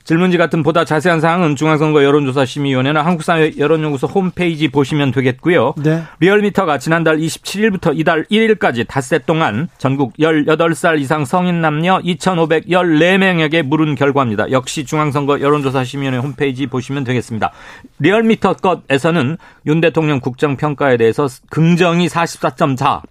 질문지 0.06 0.38
같은 0.38 0.62
보다 0.62 0.84
자세한 0.84 1.20
사항은 1.20 1.56
중앙선거 1.56 2.04
여론조사심의위원회나 2.04 3.02
한국사회 3.04 3.54
여론연구소 3.58 4.06
홈페이지 4.06 4.68
보시면 4.68 5.10
되겠고요. 5.10 5.74
네. 5.82 6.04
리얼미터가 6.20 6.78
지난달 6.78 7.16
27일부터 7.18 7.90
이달 7.98 8.22
1일까지 8.30 8.86
닷새 8.86 9.18
동안 9.18 9.68
전국 9.78 10.16
18살 10.16 11.00
이상 11.00 11.24
성인 11.24 11.60
남녀 11.60 11.98
2,514명에게 11.98 13.64
물은 13.64 13.96
결과입니다. 13.96 14.52
역시 14.52 14.84
중앙선거 14.84 15.40
여론조사심의위원회 15.40 16.18
홈페이지 16.18 16.68
보시면 16.68 17.02
되겠습니다. 17.02 17.50
리얼미터 17.98 18.54
것에서는 18.54 19.36
윤 19.66 19.80
대통령 19.80 20.20
국정평가에 20.20 20.98
대해서 20.98 21.26
긍정이 21.50 22.06
44.4, 22.06 23.02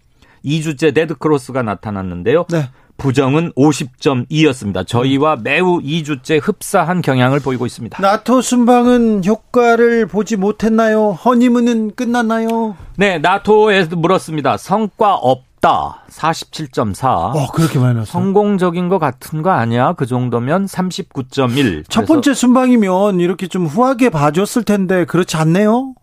2주째 0.45 0.93
데드크로스가 0.93 1.61
나타났는데요. 1.61 2.45
네. 2.49 2.69
부정은 2.97 3.51
50.2였습니다. 3.53 4.85
저희와 4.87 5.37
매우 5.43 5.79
2주째 5.81 6.39
흡사한 6.41 7.01
경향을 7.01 7.39
보이고 7.39 7.65
있습니다. 7.65 8.01
나토 8.01 8.41
순방은 8.41 9.23
효과를 9.25 10.07
보지 10.07 10.37
못했나요? 10.37 11.11
허니문은 11.11 11.95
끝났나요? 11.95 12.75
네, 12.97 13.17
나토에서 13.19 13.95
물었습니다. 13.95 14.57
성과 14.57 15.15
없다. 15.15 16.03
47.4. 16.09 17.05
어, 17.07 17.47
그렇게 17.53 17.79
많이 17.79 17.95
났어. 17.95 18.11
성공적인 18.11 18.87
것 18.87 18.99
같은 18.99 19.41
거 19.41 19.49
아니야? 19.51 19.93
그 19.93 20.05
정도면 20.05 20.65
39.1. 20.67 21.83
첫 21.89 22.05
번째 22.05 22.33
순방이면 22.33 23.19
이렇게 23.19 23.47
좀 23.47 23.65
후하게 23.65 24.09
봐줬을 24.09 24.63
텐데 24.63 25.05
그렇지 25.05 25.37
않네요? 25.37 25.95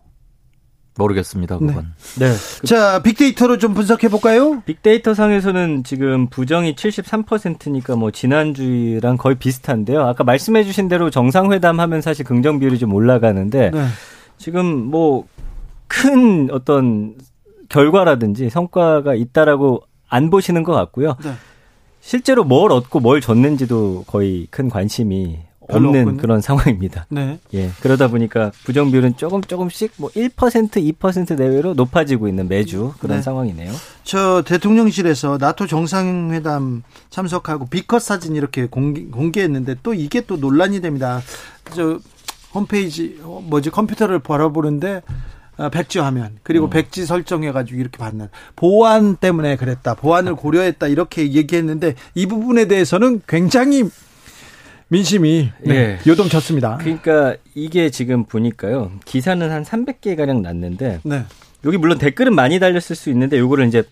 모르겠습니다. 0.97 1.57
그건. 1.57 1.93
네. 2.19 2.27
네. 2.29 2.33
자, 2.65 3.01
빅데이터로 3.01 3.57
좀 3.57 3.73
분석해 3.73 4.09
볼까요? 4.09 4.61
빅데이터 4.65 5.13
상에서는 5.13 5.83
지금 5.83 6.27
부정이 6.27 6.75
73%니까 6.75 7.95
뭐 7.95 8.11
지난주랑 8.11 9.17
거의 9.17 9.35
비슷한데요. 9.35 10.01
아까 10.01 10.23
말씀해 10.23 10.63
주신 10.63 10.87
대로 10.87 11.09
정상회담 11.09 11.79
하면 11.79 12.01
사실 12.01 12.25
긍정 12.25 12.59
비율이 12.59 12.77
좀 12.77 12.93
올라가는데 12.93 13.71
네. 13.71 13.85
지금 14.37 14.65
뭐 14.65 15.25
큰 15.93 16.49
어떤 16.51 17.13
결과라든지 17.69 18.49
성과가 18.49 19.13
있다라고 19.13 19.83
안 20.09 20.29
보시는 20.31 20.63
것 20.63 20.73
같고요. 20.73 21.15
네. 21.23 21.31
실제로 22.01 22.43
뭘 22.43 22.71
얻고 22.71 22.99
뭘 22.99 23.21
줬는지도 23.21 24.03
거의 24.07 24.47
큰 24.49 24.69
관심이 24.69 25.39
없는 25.69 26.01
없군요. 26.01 26.17
그런 26.21 26.41
상황입니다. 26.41 27.05
네. 27.09 27.39
예. 27.53 27.69
그러다 27.81 28.07
보니까 28.07 28.51
부정 28.65 28.91
비율은 28.91 29.17
조금 29.17 29.41
조금씩 29.41 29.93
뭐 29.97 30.09
1% 30.11 30.95
2% 30.97 31.37
내외로 31.37 31.73
높아지고 31.73 32.27
있는 32.27 32.47
매주 32.47 32.93
그런 32.99 33.17
네. 33.17 33.21
상황이네요. 33.21 33.71
저 34.03 34.43
대통령실에서 34.43 35.37
나토 35.39 35.67
정상회담 35.67 36.83
참석하고 37.09 37.67
비컷 37.67 38.01
사진 38.01 38.35
이렇게 38.35 38.65
공개, 38.65 39.05
공개했는데 39.05 39.77
또 39.83 39.93
이게 39.93 40.21
또 40.21 40.37
논란이 40.37 40.81
됩니다. 40.81 41.21
저 41.73 41.99
홈페이지 42.53 43.19
어, 43.23 43.41
뭐지 43.43 43.69
컴퓨터를 43.69 44.19
바라보는데 44.19 45.01
어, 45.57 45.69
백지 45.69 45.99
화면 45.99 46.37
그리고 46.43 46.65
음. 46.65 46.69
백지 46.69 47.05
설정해가지고 47.05 47.79
이렇게 47.79 47.97
받는 47.97 48.29
보안 48.55 49.15
때문에 49.15 49.55
그랬다 49.55 49.93
보안을 49.95 50.35
고려했다 50.35 50.87
이렇게 50.87 51.31
얘기했는데 51.31 51.95
이 52.15 52.25
부분에 52.25 52.65
대해서는 52.65 53.21
굉장히 53.27 53.83
민심이 54.93 55.49
네, 55.61 55.73
예. 55.73 55.99
요동쳤습니다. 56.07 56.77
그러니까 56.77 57.35
이게 57.55 57.89
지금 57.89 58.25
보니까요 58.25 58.91
기사는 59.05 59.51
한 59.51 59.63
300개 59.63 60.15
가량 60.15 60.43
났는데 60.43 60.99
네. 61.03 61.23
여기 61.65 61.77
물론 61.77 61.97
댓글은 61.97 62.35
많이 62.35 62.59
달렸을 62.59 62.95
수 62.95 63.09
있는데 63.09 63.39
요거를 63.39 63.67
이제 63.67 63.83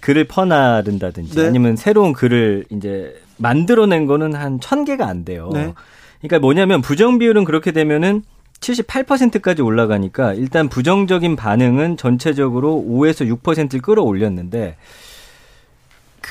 글을 0.00 0.24
퍼나른다든지 0.24 1.36
네. 1.36 1.46
아니면 1.46 1.76
새로운 1.76 2.12
글을 2.12 2.64
이제 2.70 3.14
만들어낸 3.36 4.06
거는 4.06 4.34
한 4.34 4.58
1000개가 4.58 5.02
안 5.02 5.24
돼요. 5.24 5.50
네. 5.52 5.72
그러니까 6.20 6.40
뭐냐면 6.40 6.82
부정 6.82 7.18
비율은 7.18 7.44
그렇게 7.44 7.70
되면은 7.70 8.24
78%까지 8.58 9.62
올라가니까 9.62 10.34
일단 10.34 10.68
부정적인 10.68 11.36
반응은 11.36 11.96
전체적으로 11.96 12.84
5에서 12.88 13.32
6%를 13.40 13.80
끌어올렸는데 13.80 14.76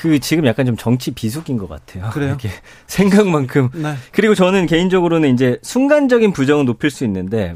그 0.00 0.18
지금 0.20 0.46
약간 0.46 0.64
좀 0.66 0.76
정치 0.76 1.10
비숙인 1.10 1.56
것 1.58 1.68
같아요. 1.68 2.10
그래요? 2.12 2.28
이렇게 2.30 2.50
생각만큼. 2.86 3.70
네. 3.74 3.94
그리고 4.12 4.34
저는 4.34 4.66
개인적으로는 4.66 5.32
이제 5.34 5.58
순간적인 5.62 6.32
부정은 6.32 6.64
높일 6.66 6.90
수 6.90 7.04
있는데 7.04 7.54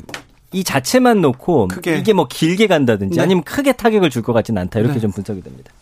이 0.52 0.64
자체만 0.64 1.20
놓고 1.20 1.68
크게. 1.68 1.96
이게 1.98 2.12
뭐 2.12 2.26
길게 2.28 2.66
간다든지 2.66 3.16
네. 3.16 3.22
아니면 3.22 3.42
크게 3.44 3.72
타격을 3.72 4.10
줄 4.10 4.22
것 4.22 4.32
같지는 4.32 4.60
않다 4.62 4.78
이렇게 4.80 4.94
네. 4.94 5.00
좀 5.00 5.10
분석이 5.12 5.42
됩니다. 5.42 5.72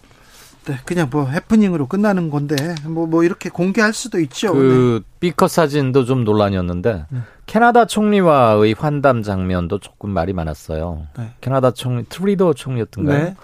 네, 0.67 0.77
그냥 0.85 1.09
뭐 1.11 1.27
해프닝으로 1.27 1.87
끝나는 1.87 2.29
건데 2.31 2.55
뭐뭐 2.85 3.07
뭐 3.07 3.25
이렇게 3.25 3.49
공개할 3.49 3.93
수도 3.95 4.21
있죠. 4.21 4.53
그 4.53 5.03
네. 5.03 5.17
B컷 5.21 5.51
사진도 5.51 6.05
좀 6.05 6.23
논란이었는데 6.25 7.05
네. 7.09 7.19
캐나다 7.47 7.87
총리와의 7.87 8.75
환담 8.79 9.23
장면도 9.23 9.79
조금 9.81 10.11
말이 10.11 10.33
많았어요. 10.35 11.07
네. 11.19 11.31
캐나다 11.41 11.71
총리 11.73 12.05
트리도 12.09 12.55
총리였던가요? 12.55 13.35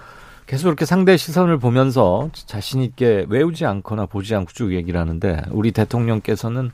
네. 0.47 0.53
계속 0.53 0.69
이렇게 0.69 0.85
상대 0.85 1.17
시선을 1.17 1.59
보면서 1.59 2.31
자신 2.33 2.81
있게 2.83 3.27
외우지 3.29 3.67
않거나 3.67 4.07
보지 4.07 4.35
않고 4.35 4.53
쭉 4.53 4.73
얘기를 4.73 4.99
하는데 5.01 5.43
우리 5.51 5.73
대통령께서는 5.73 6.71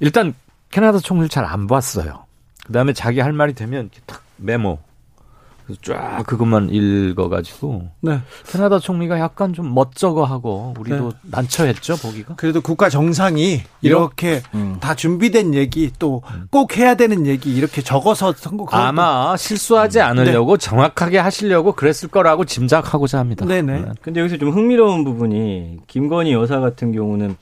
일단 0.00 0.34
캐나다 0.70 0.98
총리를 0.98 1.28
잘 1.28 1.44
안 1.44 1.66
봤어요. 1.66 2.24
그다음에 2.66 2.92
자기 2.92 3.20
할 3.20 3.32
말이 3.32 3.54
되면 3.54 3.90
탁 4.06 4.22
메모 4.36 4.78
쫙 5.82 6.22
그것만 6.26 6.70
읽어가지고 6.70 7.88
네. 8.00 8.20
캐나다 8.46 8.78
총리가 8.78 9.18
약간 9.18 9.52
좀 9.52 9.74
멋쩍어하고 9.74 10.74
우리도 10.78 11.10
네. 11.10 11.18
난처했죠 11.30 11.96
보기가. 11.96 12.36
그래도 12.36 12.60
국가 12.60 12.88
정상이 12.88 13.62
이렇게 13.82 14.42
음. 14.54 14.78
다 14.80 14.94
준비된 14.94 15.54
얘기 15.54 15.90
또꼭 15.98 16.76
음. 16.76 16.80
해야 16.80 16.94
되는 16.94 17.26
얘기 17.26 17.54
이렇게 17.54 17.82
적어서 17.82 18.32
선곡하고 18.32 18.82
아마 18.82 19.36
실수하지 19.36 19.98
음. 19.98 20.04
않으려고 20.04 20.56
네. 20.56 20.64
정확하게 20.64 21.18
하시려고 21.18 21.72
그랬을 21.72 22.08
거라고 22.08 22.44
짐작하고자 22.44 23.18
합니다. 23.18 23.44
네네. 23.44 23.80
네. 23.80 23.88
근데 24.02 24.20
여기서 24.20 24.36
좀 24.38 24.50
흥미로운 24.50 25.04
부분이 25.04 25.78
김건희 25.86 26.32
여사 26.32 26.60
같은 26.60 26.92
경우는 26.92 27.36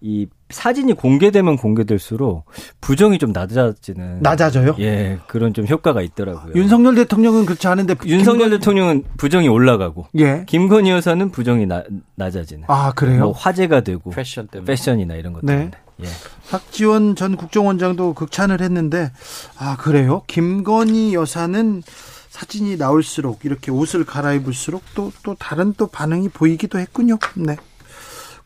이 0.00 0.26
사진이 0.50 0.94
공개되면 0.94 1.56
공개될수록 1.56 2.44
부정이 2.80 3.18
좀 3.18 3.32
낮아지는 3.32 4.20
낮아져요? 4.20 4.76
예, 4.78 5.18
그런 5.26 5.52
좀 5.52 5.66
효과가 5.66 6.02
있더라고요. 6.02 6.54
윤석열 6.54 6.94
대통령은 6.94 7.44
그렇지 7.46 7.66
않은데 7.66 7.94
윤석열 8.06 8.48
김건... 8.48 8.58
대통령은 8.58 9.04
부정이 9.16 9.48
올라가고 9.48 10.06
예. 10.18 10.44
김건희 10.46 10.90
여사는 10.90 11.30
부정이 11.30 11.66
나, 11.66 11.84
낮아지는. 12.14 12.64
아, 12.68 12.92
그래요? 12.92 13.24
뭐 13.24 13.32
화제가 13.32 13.82
되고 13.82 14.10
패션 14.10 14.46
때문에 14.48 14.66
패션이나 14.66 15.14
이런 15.14 15.32
것 15.32 15.44
네. 15.44 15.52
때문에. 15.52 15.70
네. 15.96 16.06
예. 16.06 16.08
박지원 16.50 17.16
전 17.16 17.36
국정원장도 17.36 18.14
극찬을 18.14 18.60
했는데 18.60 19.10
아, 19.58 19.76
그래요? 19.76 20.22
김건희 20.28 21.12
여사는 21.14 21.82
사진이 22.30 22.76
나올수록 22.76 23.44
이렇게 23.44 23.70
옷을 23.72 24.04
갈아입을수록 24.04 24.82
또 24.94 25.10
또 25.24 25.34
다른 25.34 25.74
또 25.76 25.86
반응이 25.88 26.30
보이기도 26.30 26.78
했군요. 26.78 27.18
네. 27.34 27.56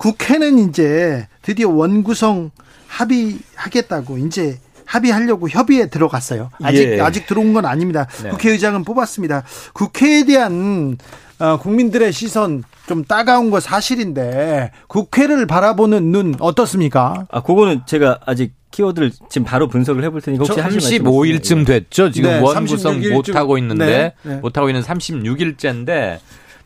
국회는 0.03 0.69
이제 0.69 1.29
드디어 1.43 1.69
원구성 1.69 2.51
합의하겠다고 2.89 4.19
이제 4.19 4.59
합의하려고 4.85 5.49
협의에 5.49 5.87
들어갔어요. 5.87 6.51
아직 6.61 6.95
예. 6.95 7.01
아직 7.01 7.29
들어온 7.29 7.53
건 7.53 7.65
아닙니다. 7.67 8.09
네. 8.21 8.31
국회의장은 8.31 8.83
뽑았습니다. 8.83 9.45
국회에 9.73 10.25
대한 10.25 10.99
어, 11.39 11.57
국민들의 11.57 12.13
시선 12.13 12.65
좀 12.89 13.05
따가운 13.05 13.51
거 13.51 13.61
사실인데 13.61 14.73
국회를 14.89 15.47
바라보는 15.47 16.11
눈 16.11 16.35
어떻습니까? 16.41 17.27
아, 17.31 17.41
그거는 17.41 17.83
제가 17.87 18.19
아직 18.27 18.55
키워드를 18.73 19.13
지금 19.31 19.45
바로 19.45 19.69
분석을 19.69 20.03
해볼 20.03 20.21
테니까 20.21 20.45
혹시 20.45 20.61
35일쯤 20.61 21.65
됐죠. 21.65 22.11
지금 22.11 22.31
네, 22.31 22.41
원구성 22.41 23.03
못 23.13 23.37
하고 23.37 23.57
있는데 23.59 23.87
네, 23.87 24.15
네. 24.23 24.37
못 24.41 24.57
하고 24.57 24.69
있는 24.69 24.83
36일째인데 24.83 26.19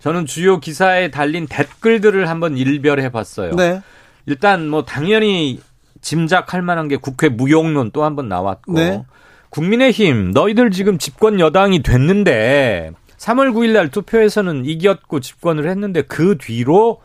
저는 0.06 0.24
주요 0.24 0.60
기사에 0.60 1.10
달린 1.10 1.48
댓글들을 1.48 2.28
한번 2.28 2.56
일별해 2.56 3.10
봤어요. 3.10 3.56
네. 3.56 3.82
일단 4.26 4.68
뭐 4.68 4.84
당연히 4.84 5.58
짐작할 6.00 6.62
만한 6.62 6.86
게 6.86 6.94
국회 6.96 7.28
무용론 7.28 7.90
또 7.90 8.04
한번 8.04 8.28
나왔고 8.28 8.74
네. 8.74 9.04
국민의힘 9.50 10.30
너희들 10.30 10.70
지금 10.70 10.98
집권 10.98 11.40
여당이 11.40 11.82
됐는데 11.82 12.92
3월 13.18 13.50
9일 13.52 13.72
날 13.72 13.88
투표에서는 13.88 14.64
이겼고 14.64 15.18
집권을 15.18 15.68
했는데 15.68 16.02
그 16.02 16.38
뒤로 16.38 17.00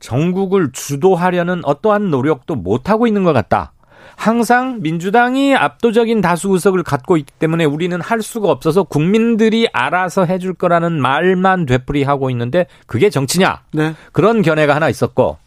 전국을 0.00 0.70
주도하려는 0.70 1.64
어떠한 1.64 2.10
노력도 2.10 2.56
못 2.56 2.90
하고 2.90 3.06
있는 3.06 3.24
것 3.24 3.32
같다. 3.32 3.72
항상 4.16 4.78
민주당이 4.80 5.54
압도적인 5.54 6.20
다수 6.20 6.48
의석을 6.50 6.82
갖고 6.82 7.16
있기 7.16 7.32
때문에 7.38 7.64
우리는 7.64 8.00
할 8.00 8.22
수가 8.22 8.50
없어서 8.50 8.84
국민들이 8.84 9.68
알아서 9.72 10.24
해줄 10.24 10.54
거라는 10.54 11.00
말만 11.00 11.66
되풀이하고 11.66 12.30
있는데 12.30 12.66
그게 12.86 13.10
정치냐? 13.10 13.62
네. 13.72 13.94
그런 14.12 14.42
견해가 14.42 14.74
하나 14.74 14.88
있었고 14.88 15.38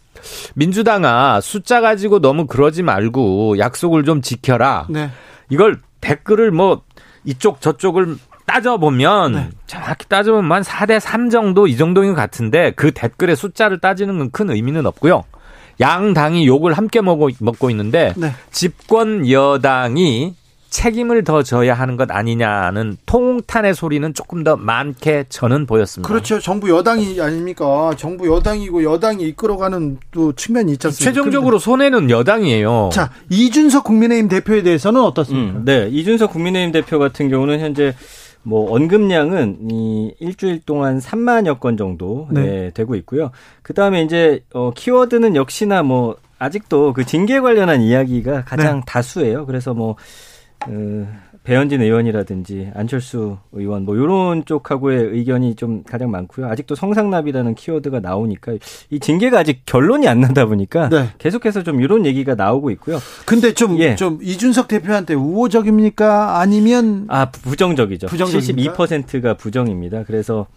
민주당아 0.55 1.41
숫자 1.41 1.81
가지고 1.81 2.19
너무 2.19 2.47
그러지 2.47 2.83
말고 2.83 3.59
약속을 3.59 4.03
좀 4.03 4.21
지켜라. 4.21 4.85
네. 4.89 5.09
이걸 5.49 5.79
댓글을 6.01 6.51
뭐 6.51 6.81
이쪽 7.23 7.61
저쪽을 7.61 8.17
따져보면 8.45 9.31
네. 9.33 9.49
정확히 9.65 10.07
따져보면 10.07 10.51
한 10.51 10.61
4대 10.63 10.99
3 10.99 11.29
정도 11.29 11.67
이 11.67 11.75
정도인 11.75 12.11
것 12.11 12.15
같은데 12.15 12.71
그 12.75 12.91
댓글의 12.91 13.35
숫자를 13.35 13.79
따지는 13.79 14.17
건 14.17 14.29
큰 14.31 14.49
의미는 14.49 14.85
없고요. 14.85 15.23
양 15.79 16.13
당이 16.13 16.47
욕을 16.47 16.73
함께 16.73 17.01
먹고, 17.01 17.29
먹고 17.39 17.69
있는데 17.69 18.13
네. 18.17 18.33
집권 18.51 19.29
여당이 19.29 20.33
책임을 20.69 21.23
더 21.23 21.43
져야 21.43 21.73
하는 21.73 21.95
것 21.95 22.11
아니냐는 22.11 22.97
통탄의 23.05 23.73
소리는 23.73 24.13
조금 24.13 24.43
더 24.43 24.57
많게 24.57 25.25
저는 25.29 25.65
보였습니다. 25.65 26.07
그렇죠. 26.07 26.39
정부 26.39 26.69
여당이 26.69 27.19
아닙니까? 27.21 27.91
정부 27.97 28.27
여당이고 28.27 28.83
여당이 28.83 29.23
이끌어가는 29.29 29.97
또 30.11 30.33
측면이 30.33 30.73
있지 30.73 30.87
않습니까? 30.87 31.11
최종적으로 31.11 31.57
손해는 31.57 32.09
여당이에요. 32.09 32.89
자, 32.91 33.11
이준석 33.29 33.85
국민의힘 33.85 34.27
대표에 34.27 34.61
대해서는 34.61 35.01
어떻습니까? 35.01 35.59
음, 35.59 35.65
네, 35.65 35.87
이준석 35.89 36.31
국민의힘 36.31 36.71
대표 36.73 36.99
같은 36.99 37.29
경우는 37.29 37.59
현재 37.59 37.95
뭐 38.47 38.73
언급량은 38.73 39.69
이 39.69 40.15
일주일 40.19 40.61
동안 40.65 40.99
3만여 40.99 41.59
건 41.59 41.75
정도 41.75 42.29
네. 42.31 42.41
네, 42.41 42.71
되고 42.71 42.95
있고요. 42.95 43.31
그 43.61 43.73
다음에 43.73 44.01
이제 44.03 44.41
어 44.53 44.71
키워드는 44.73 45.35
역시나 45.35 45.83
뭐 45.83 46.15
아직도 46.39 46.93
그 46.93 47.05
징계 47.05 47.41
관련한 47.41 47.81
이야기가 47.81 48.45
가장 48.45 48.77
네. 48.77 48.83
다수예요. 48.87 49.45
그래서 49.47 49.73
뭐 49.73 49.91
어, 49.91 49.95
배현진 51.43 51.81
의원이라든지 51.81 52.71
안철수 52.75 53.37
의원 53.53 53.85
뭐 53.85 53.95
이런 53.95 54.43
쪽하고의 54.43 55.17
의견이 55.17 55.55
좀 55.55 55.83
가장 55.83 56.11
많고요. 56.11 56.47
아직도 56.47 56.75
성상납이라는 56.75 57.55
키워드가 57.55 58.01
나오니까 58.01 58.53
이 58.89 58.99
징계가 58.99 59.39
아직 59.39 59.61
결론이 59.65 60.09
안 60.09 60.19
나다 60.19 60.45
보니까 60.45 60.89
네. 60.89 61.09
계속해서 61.19 61.63
좀 61.63 61.79
이런 61.79 62.05
얘기가 62.05 62.35
나오고 62.35 62.69
있고요. 62.71 62.99
근데 63.25 63.53
좀좀 63.53 63.79
예. 63.79 63.95
좀 63.95 64.19
이준석 64.21 64.67
대표한테 64.67 65.13
우호적입니까? 65.13 66.39
아니면 66.39 67.05
아 67.07 67.31
부정적이죠. 67.31 68.07
부정적입니까? 68.07 68.73
72%가 68.75 69.33
부정입니다. 69.35 70.03
그래서 70.03 70.47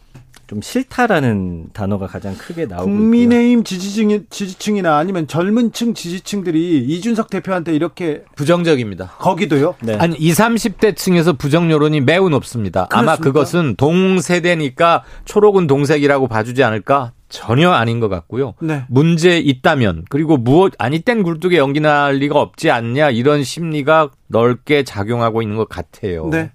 좀 0.51 0.61
싫다라는 0.61 1.69
단어가 1.73 2.09
가장 2.09 2.37
크게 2.37 2.67
나오고 2.67 2.87
국민의힘 2.87 3.63
지지층 3.63 4.27
지지층이나 4.31 4.97
아니면 4.97 5.29
젊은층 5.29 5.95
지지층들이 5.95 6.79
이준석 6.89 7.31
대표한테 7.31 7.73
이렇게 7.73 8.25
부정적입니다. 8.35 9.13
거기도요? 9.21 9.77
네. 9.81 9.95
아니 9.95 10.17
20, 10.17 10.41
30대 10.45 10.97
층에서 10.97 11.35
부정 11.35 11.71
여론이 11.71 12.01
매우 12.01 12.29
높습니다. 12.31 12.87
그렇습니까? 12.87 13.13
아마 13.13 13.17
그것은 13.17 13.77
동세대니까 13.77 15.05
초록은 15.25 15.69
동색이라고 15.69 16.27
봐주지 16.27 16.65
않을까? 16.65 17.13
전혀 17.29 17.71
아닌 17.71 18.01
것 18.01 18.09
같고요. 18.09 18.55
네. 18.61 18.83
문제 18.89 19.39
있다면 19.39 20.07
그리고 20.09 20.37
무엇 20.37 20.73
아니 20.79 20.99
땐 20.99 21.23
굴뚝에 21.23 21.59
연기 21.59 21.79
날 21.79 22.17
리가 22.17 22.41
없지 22.41 22.73
않냐 22.73 23.11
이런 23.11 23.45
심리가 23.45 24.11
넓게 24.27 24.83
작용하고 24.83 25.43
있는 25.43 25.57
것 25.57 25.69
같아요. 25.69 26.27
네. 26.27 26.51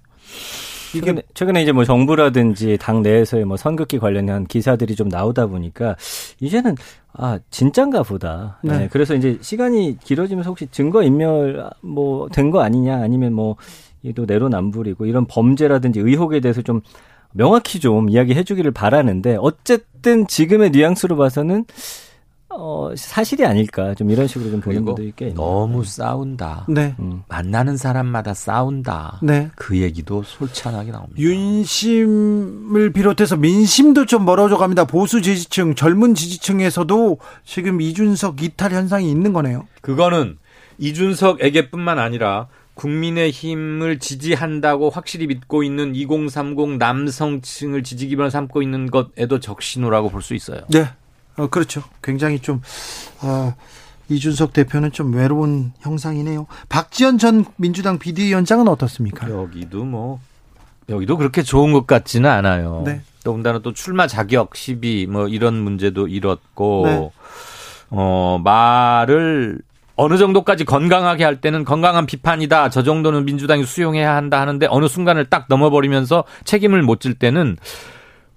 최근에, 1.00 1.22
최근에 1.34 1.62
이제 1.62 1.72
뭐 1.72 1.84
정부라든지 1.84 2.76
당 2.80 3.02
내에서의 3.02 3.44
뭐 3.44 3.56
선긋기 3.56 3.98
관련한 3.98 4.46
기사들이 4.46 4.94
좀 4.96 5.08
나오다 5.08 5.46
보니까 5.46 5.96
이제는 6.40 6.74
아 7.12 7.38
진짠가 7.50 8.02
보다. 8.02 8.58
네. 8.62 8.78
네. 8.78 8.88
그래서 8.90 9.14
이제 9.14 9.38
시간이 9.40 9.98
길어지면서 10.02 10.50
혹시 10.50 10.66
증거 10.70 11.02
인멸 11.02 11.70
뭐 11.82 12.28
된 12.30 12.50
거 12.50 12.60
아니냐 12.60 12.96
아니면 13.02 13.32
뭐 13.32 13.56
이도 14.02 14.24
내로남불이고 14.26 15.06
이런 15.06 15.26
범죄라든지 15.26 16.00
의혹에 16.00 16.40
대해서 16.40 16.62
좀 16.62 16.80
명확히 17.32 17.80
좀 17.80 18.08
이야기해 18.08 18.44
주기를 18.44 18.70
바라는데 18.70 19.36
어쨌든 19.40 20.26
지금의 20.26 20.70
뉘앙스로 20.70 21.16
봐서는 21.16 21.64
어, 22.48 22.90
사실이 22.96 23.44
아닐까 23.44 23.94
좀 23.94 24.10
이런 24.10 24.26
식으로 24.26 24.50
좀 24.50 24.60
보는 24.60 24.84
분들이 24.84 25.12
꽤 25.16 25.34
너무 25.34 25.84
싸운다. 25.84 26.66
네. 26.68 26.94
음. 27.00 27.22
만나는 27.28 27.76
사람마다 27.76 28.34
싸운다. 28.34 29.20
네. 29.22 29.50
그 29.56 29.78
얘기도 29.78 30.22
솔찬하게 30.22 30.92
나옵니다. 30.92 31.20
윤심을 31.20 32.92
비롯해서 32.92 33.36
민심도 33.36 34.06
좀 34.06 34.24
멀어져 34.24 34.56
갑니다. 34.56 34.84
보수 34.84 35.20
지지층, 35.20 35.74
젊은 35.74 36.14
지지층에서도 36.14 37.18
지금 37.44 37.80
이준석 37.80 38.42
이탈 38.42 38.72
현상이 38.72 39.10
있는 39.10 39.32
거네요. 39.32 39.66
그거는 39.80 40.38
이준석에게뿐만 40.78 41.98
아니라 41.98 42.48
국민의 42.74 43.30
힘을 43.30 43.98
지지한다고 43.98 44.90
확실히 44.90 45.26
믿고 45.26 45.62
있는 45.62 45.94
2030 45.94 46.76
남성층을 46.78 47.82
지지 47.82 48.06
기반을 48.08 48.30
삼고 48.30 48.62
있는 48.62 48.90
것에도 48.90 49.40
적신호라고 49.40 50.10
볼 50.10 50.20
수 50.22 50.34
있어요. 50.34 50.60
네. 50.68 50.84
어, 51.36 51.46
그렇죠. 51.48 51.82
굉장히 52.02 52.38
좀, 52.38 52.62
어, 53.22 53.54
이준석 54.08 54.52
대표는 54.52 54.92
좀 54.92 55.12
외로운 55.14 55.72
형상이네요. 55.80 56.46
박지원 56.68 57.18
전 57.18 57.44
민주당 57.56 57.98
비대위원장은 57.98 58.68
어떻습니까? 58.68 59.28
여기도 59.30 59.84
뭐, 59.84 60.20
여기도 60.88 61.16
그렇게 61.16 61.42
좋은 61.42 61.72
것 61.72 61.86
같지는 61.86 62.30
않아요. 62.30 62.82
네. 62.86 63.00
더군다나 63.24 63.58
또 63.58 63.72
출마 63.72 64.06
자격 64.06 64.54
시비 64.54 65.06
뭐 65.10 65.26
이런 65.26 65.54
문제도 65.54 66.06
일었고, 66.06 66.82
네. 66.86 67.10
어, 67.90 68.40
말을 68.44 69.58
어느 69.96 70.18
정도까지 70.18 70.64
건강하게 70.64 71.24
할 71.24 71.40
때는 71.40 71.64
건강한 71.64 72.06
비판이다. 72.06 72.68
저 72.70 72.82
정도는 72.82 73.24
민주당이 73.24 73.64
수용해야 73.64 74.14
한다 74.14 74.40
하는데 74.40 74.66
어느 74.70 74.86
순간을 74.88 75.24
딱 75.30 75.46
넘어버리면서 75.48 76.24
책임을 76.44 76.82
못 76.82 77.00
질 77.00 77.14
때는 77.14 77.56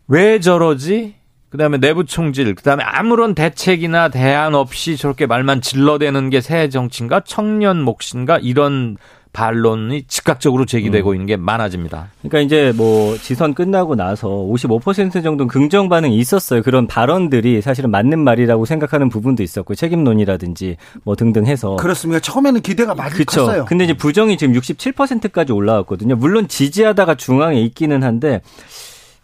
왜 0.08 0.40
저러지? 0.40 1.16
그다음에 1.50 1.78
내부 1.80 2.06
총질, 2.06 2.54
그다음에 2.56 2.84
아무런 2.84 3.34
대책이나 3.36 4.10
대안 4.10 4.54
없이 4.56 4.98
저렇게 4.98 5.26
말만 5.26 5.62
질러대는 5.62 6.30
게 6.30 6.40
새 6.42 6.70
정치인가 6.70 7.22
청년 7.26 7.82
몫인가 7.82 8.40
이런 8.42 8.98
반론이 9.34 10.06
즉각적으로 10.08 10.66
제기되고 10.66 11.12
음. 11.12 11.14
있는 11.16 11.26
게 11.28 11.38
많아집니다. 11.38 12.08
그러니까 12.24 12.40
이제 12.40 12.74
뭐 12.76 13.16
지선 13.18 13.54
끝나고 13.54 13.94
나서 13.96 14.28
55% 14.28 15.22
정도 15.22 15.46
긍정 15.46 15.88
반응이 15.90 16.18
있었어요. 16.18 16.64
그런 16.64 16.88
발언들이 16.88 17.62
사실은 17.62 17.92
맞는 17.92 18.18
말이라고 18.20 18.66
생각하는 18.66 19.10
부분도 19.10 19.44
있었고 19.44 19.76
책임론이라든지 19.76 20.78
뭐 21.04 21.16
등등 21.16 21.46
해서 21.46 21.76
그렇습니다. 21.76 22.20
처음에는 22.20 22.62
기대가 22.62 22.96
많이 22.96 23.14
그쵸. 23.14 23.42
컸어요. 23.46 23.66
근데 23.66 23.84
이제 23.84 23.94
부정이 23.94 24.38
지금 24.38 24.56
67%까지 24.56 25.52
올라왔거든요. 25.52 26.16
물론 26.16 26.48
지지하다가 26.48 27.14
중앙에 27.16 27.62
있기는 27.62 28.02
한데 28.02 28.42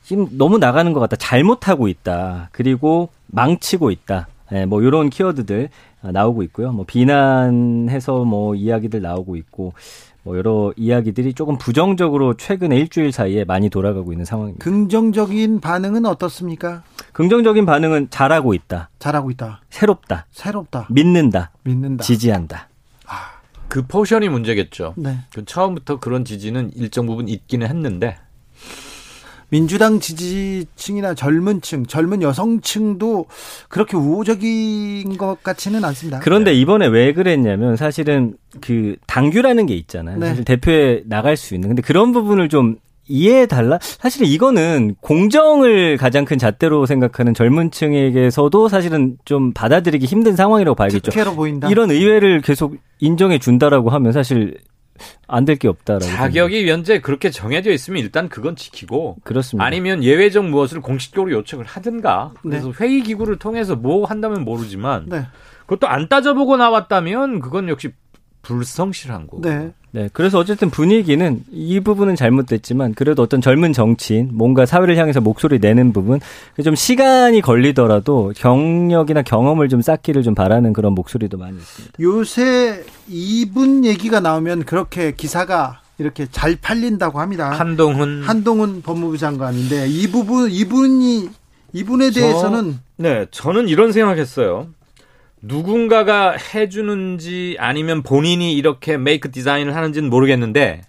지금 0.05 0.27
너무 0.37 0.59
나가는 0.59 0.93
것 0.93 0.99
같다. 0.99 1.15
잘못하고 1.15 1.87
있다. 1.87 2.49
그리고 2.51 3.09
망치고 3.25 3.89
있다. 3.89 4.27
예, 4.51 4.65
뭐 4.65 4.83
이런 4.83 5.09
키워드들 5.09 5.69
나오고 6.01 6.43
있고요. 6.43 6.71
뭐 6.71 6.85
비난해서 6.85 8.23
뭐 8.23 8.53
이야기들 8.53 9.01
나오고 9.01 9.35
있고 9.35 9.73
뭐 10.21 10.37
여러 10.37 10.71
이야기들이 10.77 11.33
조금 11.33 11.57
부정적으로 11.57 12.35
최근에 12.35 12.77
일주일 12.77 13.11
사이에 13.11 13.45
많이 13.45 13.69
돌아가고 13.69 14.11
있는 14.11 14.25
상황입니다. 14.25 14.63
긍정적인 14.63 15.59
반응은 15.59 16.05
어떻습니까? 16.05 16.83
긍정적인 17.13 17.65
반응은 17.65 18.11
잘하고 18.11 18.53
있다. 18.53 18.89
잘하고 18.99 19.31
있다. 19.31 19.61
새롭다. 19.71 20.27
새롭다. 20.29 20.85
믿는다. 20.91 21.49
믿는다. 21.63 22.03
지지한다. 22.03 22.69
아, 23.07 23.39
그 23.69 23.81
포션이 23.87 24.29
문제겠죠. 24.29 24.93
네. 24.97 25.17
그 25.33 25.45
처음부터 25.45 25.99
그런 25.99 26.25
지지는 26.25 26.69
일정 26.75 27.07
부분 27.07 27.27
있기는 27.27 27.67
했는데 27.67 28.17
민주당 29.49 29.99
지지층이나 29.99 31.13
젊은 31.13 31.61
층, 31.61 31.85
젊은 31.85 32.21
여성층도 32.21 33.25
그렇게 33.69 33.97
우호적인 33.97 35.17
것 35.17 35.41
같지는 35.43 35.83
않습니다. 35.85 36.19
그런데 36.19 36.51
네. 36.51 36.57
이번에 36.57 36.87
왜 36.87 37.13
그랬냐면 37.13 37.75
사실은 37.75 38.35
그 38.61 38.95
당규라는 39.07 39.65
게 39.65 39.75
있잖아요. 39.75 40.17
네. 40.17 40.27
사실 40.27 40.45
대표에 40.45 41.03
나갈 41.05 41.37
수 41.37 41.53
있는. 41.55 41.69
근데 41.69 41.81
그런 41.81 42.11
부분을 42.11 42.49
좀 42.49 42.77
이해해 43.07 43.45
달라? 43.45 43.77
사실은 43.81 44.27
이거는 44.27 44.95
공정을 44.99 45.97
가장 45.97 46.25
큰 46.25 46.37
잣대로 46.37 46.85
생각하는 46.85 47.33
젊은 47.33 47.69
층에게서도 47.69 48.67
사실은 48.67 49.17
좀 49.25 49.53
받아들이기 49.53 50.05
힘든 50.07 50.35
상황이라고 50.35 50.75
봐야겠죠. 50.75 51.11
특혜로 51.11 51.35
보인다. 51.35 51.69
이런 51.69 51.91
의회를 51.91 52.41
계속 52.41 52.77
인정해 52.99 53.37
준다라고 53.37 53.91
하면 53.91 54.11
사실 54.11 54.57
안 55.27 55.45
될 55.45 55.57
게 55.57 55.67
없다라고. 55.67 56.05
자격이 56.05 56.63
위원제 56.65 56.99
그렇게 57.01 57.29
정해져 57.29 57.71
있으면 57.71 58.01
일단 58.01 58.29
그건 58.29 58.55
지키고 58.55 59.17
그렇습니다. 59.23 59.65
아니면 59.65 60.03
예외적 60.03 60.45
무엇을 60.45 60.81
공식적으로 60.81 61.31
요청을 61.31 61.65
하든가. 61.65 62.33
그래서 62.41 62.71
네. 62.71 62.73
회의 62.79 63.01
기구를 63.01 63.37
통해서 63.37 63.75
뭐 63.75 64.05
한다면 64.05 64.43
모르지만 64.45 65.05
네. 65.07 65.27
그것도 65.61 65.87
안 65.87 66.07
따져보고 66.07 66.57
나왔다면 66.57 67.39
그건 67.39 67.69
역시 67.69 67.91
불성실한 68.43 69.27
거고. 69.27 69.41
네. 69.41 69.73
네. 69.95 70.09
그래서 70.11 70.39
어쨌든 70.39 70.69
분위기는 70.69 71.41
이 71.53 71.79
부분은 71.79 72.17
잘못됐지만 72.17 72.95
그래도 72.95 73.23
어떤 73.23 73.39
젊은 73.39 73.71
정치인 73.71 74.29
뭔가 74.33 74.65
사회를 74.65 74.97
향해서 74.97 75.21
목소리 75.21 75.57
내는 75.59 75.93
부분 75.93 76.19
좀 76.61 76.75
시간이 76.75 77.39
걸리더라도 77.39 78.33
경력이나 78.35 79.21
경험을 79.21 79.69
좀 79.69 79.81
쌓기를 79.81 80.21
좀 80.21 80.35
바라는 80.35 80.73
그런 80.73 80.91
목소리도 80.95 81.37
많이 81.37 81.55
있습니다. 81.55 81.93
요새 82.01 82.83
이분 83.07 83.85
얘기가 83.85 84.19
나오면 84.19 84.65
그렇게 84.65 85.13
기사가 85.13 85.79
이렇게 85.97 86.27
잘 86.29 86.57
팔린다고 86.57 87.21
합니다. 87.21 87.51
한동훈 87.51 88.23
한동훈 88.23 88.81
법무부 88.81 89.17
장관인데 89.17 89.87
이 89.87 90.11
부분 90.11 90.51
이분이 90.51 91.29
이분에 91.71 92.11
대해서는 92.11 92.73
저, 92.73 92.79
네, 92.97 93.25
저는 93.31 93.69
이런 93.69 93.93
생각했어요. 93.93 94.67
누군가가 95.41 96.31
해주는지 96.31 97.57
아니면 97.59 98.01
본인이 98.03 98.53
이렇게 98.53 98.97
make 98.97 99.31
design을 99.31 99.75
하는지는 99.75 100.09
모르겠는데 100.09 100.81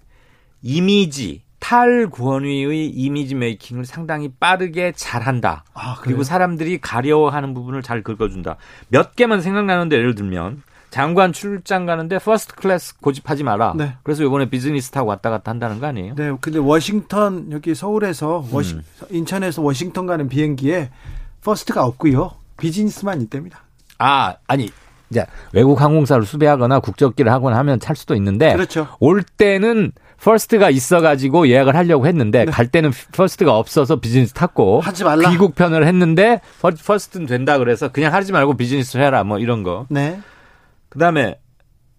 이미지 0.61 1.43
탈권위의 1.59 2.89
이미지 2.89 3.35
메이킹을 3.35 3.85
상당히 3.85 4.29
빠르게 4.39 4.93
잘한다. 4.95 5.65
아, 5.73 5.97
그리고 6.01 6.23
사람들이 6.23 6.79
가려워하는 6.79 7.53
부분을 7.53 7.81
잘 7.81 8.03
긁어준다. 8.03 8.57
몇 8.89 9.15
개만 9.15 9.41
생각나는데 9.41 9.97
예를 9.97 10.15
들면 10.15 10.61
장관 10.89 11.33
출장 11.33 11.85
가는데 11.85 12.19
first 12.19 12.55
class 12.55 12.97
고집하지 12.99 13.43
마라. 13.43 13.73
네. 13.75 13.95
그래서 14.03 14.23
이번에 14.23 14.49
비즈니스 14.49 14.91
타고 14.91 15.09
왔다 15.09 15.29
갔다 15.29 15.51
한다는 15.51 15.79
거 15.79 15.87
아니에요? 15.87 16.15
네. 16.15 16.31
근데 16.39 16.59
워싱턴 16.59 17.51
여기 17.51 17.75
서울에서 17.75 18.47
워싱, 18.51 18.77
음. 18.77 18.83
인천에서 19.09 19.61
워싱턴 19.61 20.05
가는 20.05 20.29
비행기에 20.29 20.89
first가 21.43 21.83
없고요. 21.83 22.31
비즈니스만 22.57 23.21
있답니다. 23.21 23.66
아, 23.99 24.35
아니. 24.47 24.71
이제 25.09 25.25
외국 25.53 25.81
항공사를 25.81 26.25
수배하거나 26.25 26.79
국적기를 26.81 27.31
하거나 27.31 27.57
하면 27.59 27.79
탈 27.79 27.95
수도 27.95 28.13
있는데 28.15 28.51
그렇죠. 28.53 28.89
올 28.99 29.23
때는 29.23 29.93
first가 30.21 30.69
있어가지고 30.69 31.47
예약을 31.47 31.77
하려고 31.77 32.07
했는데 32.07 32.43
네. 32.43 32.51
갈 32.51 32.67
때는 32.67 32.91
first가 33.13 33.57
없어서 33.57 34.01
비즈니스 34.01 34.33
탔고 34.33 34.81
하지 34.81 35.05
말라. 35.05 35.29
귀국 35.29 35.55
편을 35.55 35.87
했는데 35.87 36.41
first는 36.61 37.25
된다 37.25 37.57
그래서 37.57 37.87
그냥 37.87 38.13
하지 38.13 38.33
말고 38.33 38.57
비즈니스 38.57 38.97
해라 38.97 39.23
뭐 39.23 39.39
이런 39.39 39.63
거. 39.63 39.85
네. 39.89 40.19
그다음에 40.89 41.39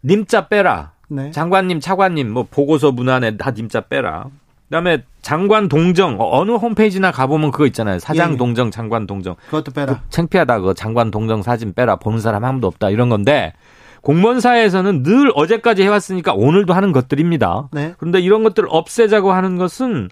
님자 0.05 0.49
빼라. 0.49 0.93
네. 1.09 1.31
장관님, 1.31 1.81
차관님, 1.81 2.31
뭐 2.31 2.47
보고서 2.51 2.93
문안에 2.93 3.39
다 3.39 3.53
님자 3.53 3.83
빼라. 3.83 4.27
그다음에 4.65 5.03
장관 5.29 5.69
동정 5.69 6.17
어느 6.19 6.53
홈페이지나 6.53 7.12
가보면 7.12 7.51
그거 7.51 7.67
있잖아요. 7.67 7.99
사장 7.99 8.33
예. 8.33 8.37
동정, 8.38 8.71
장관 8.71 9.07
동정. 9.07 9.37
그것도 9.51 9.73
빼라. 9.73 9.93
그 9.93 10.01
창피하다. 10.09 10.61
그 10.61 10.73
장관 10.73 11.11
동정 11.11 11.43
사진 11.43 11.75
빼라. 11.75 11.97
보는 11.97 12.19
사람 12.19 12.47
아무도 12.47 12.67
없다. 12.67 12.88
이런 12.88 13.11
건데 13.11 13.53
공무원 14.01 14.45
사회에서는 14.45 15.03
늘 15.03 15.31
어제까지 15.35 15.83
해왔으니까 15.83 16.33
오늘도 16.33 16.73
하는 16.73 16.93
것들입니다. 16.93 17.69
네. 17.73 17.93
그런데 17.99 18.21
이런 18.21 18.43
것들을 18.43 18.71
없애자고 18.73 19.31
하는 19.31 19.59
것은 19.59 20.09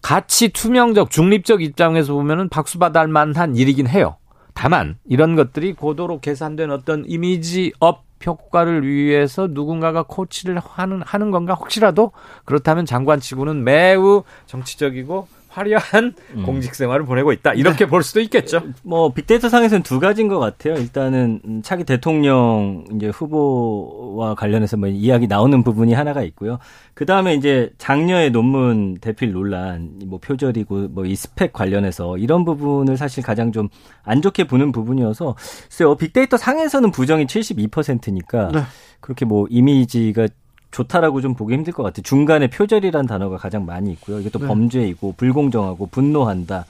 가치 0.00 0.48
투명적, 0.48 1.10
중립적 1.10 1.60
입장에서 1.60 2.14
보면은 2.14 2.48
박수 2.48 2.78
받을 2.78 3.08
만한 3.08 3.56
일이긴 3.56 3.88
해요. 3.88 4.16
다만 4.54 4.96
이런 5.06 5.36
것들이 5.36 5.74
고도로 5.74 6.20
계산된 6.20 6.70
어떤 6.70 7.04
이미지 7.06 7.74
up 7.78 8.04
효과를 8.24 8.86
위해서 8.86 9.48
누군가가 9.50 10.02
코치를 10.02 10.58
하는 10.58 11.02
하는 11.02 11.30
건가? 11.30 11.54
혹시라도? 11.54 12.12
그렇다면 12.44 12.86
장관치고는 12.86 13.64
매우 13.64 14.24
정치적이고 14.46 15.28
화려한 15.50 16.14
음. 16.36 16.42
공직 16.44 16.74
생활을 16.74 17.04
보내고 17.04 17.32
있다. 17.32 17.52
이렇게 17.54 17.84
네. 17.84 17.86
볼 17.86 18.02
수도 18.02 18.20
있겠죠. 18.20 18.62
뭐 18.82 19.12
빅데이터 19.12 19.48
상에서는 19.48 19.82
두 19.82 20.00
가지인 20.00 20.28
것 20.28 20.38
같아요. 20.38 20.74
일단은 20.74 21.62
차기 21.62 21.84
대통령 21.84 22.84
이제 22.96 23.08
후보와 23.08 24.34
관련해서 24.34 24.76
뭐 24.76 24.88
이야기 24.88 25.26
나오는 25.26 25.62
부분이 25.62 25.92
하나가 25.92 26.22
있고요. 26.22 26.58
그 26.94 27.04
다음에 27.06 27.34
이제 27.34 27.70
장녀의 27.78 28.30
논문 28.30 28.98
대필 29.00 29.32
논란, 29.32 29.90
뭐 30.06 30.18
표절이고 30.18 30.88
뭐 30.88 31.04
이 31.10 31.16
스펙 31.16 31.52
관련해서 31.52 32.18
이런 32.18 32.44
부분을 32.44 32.96
사실 32.96 33.22
가장 33.22 33.50
좀 33.52 33.68
안 34.04 34.22
좋게 34.22 34.44
보는 34.44 34.72
부분이어서 34.72 35.34
글쎄요. 35.68 35.94
빅데이터 35.94 36.36
상에서는 36.36 36.90
부정이 36.90 37.26
72%니까 37.26 38.50
네. 38.52 38.60
그렇게 39.00 39.24
뭐 39.24 39.46
이미지가 39.48 40.28
좋다라고 40.70 41.20
좀 41.20 41.34
보기 41.34 41.54
힘들 41.54 41.72
것 41.72 41.82
같아요. 41.82 42.02
중간에 42.02 42.48
표절이라는 42.48 43.06
단어가 43.06 43.36
가장 43.36 43.66
많이 43.66 43.90
있고요. 43.92 44.20
이게 44.20 44.30
또 44.30 44.38
네. 44.38 44.46
범죄이고 44.46 45.14
불공정하고 45.16 45.86
분노한다, 45.86 46.66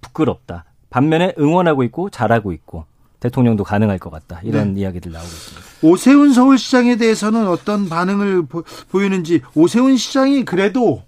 부끄럽다. 0.00 0.64
반면에 0.90 1.34
응원하고 1.38 1.82
있고 1.84 2.10
잘하고 2.10 2.52
있고 2.52 2.84
대통령도 3.20 3.64
가능할 3.64 3.98
것 3.98 4.10
같다. 4.10 4.40
이런 4.42 4.74
네. 4.74 4.80
이야기들 4.80 5.12
나오고 5.12 5.26
있습니다. 5.26 5.66
오세훈 5.82 6.32
서울시장에 6.32 6.96
대해서는 6.96 7.48
어떤 7.48 7.88
반응을 7.88 8.46
보, 8.46 8.62
보이는지 8.90 9.42
오세훈 9.54 9.96
시장이 9.96 10.44
그래도 10.44 11.02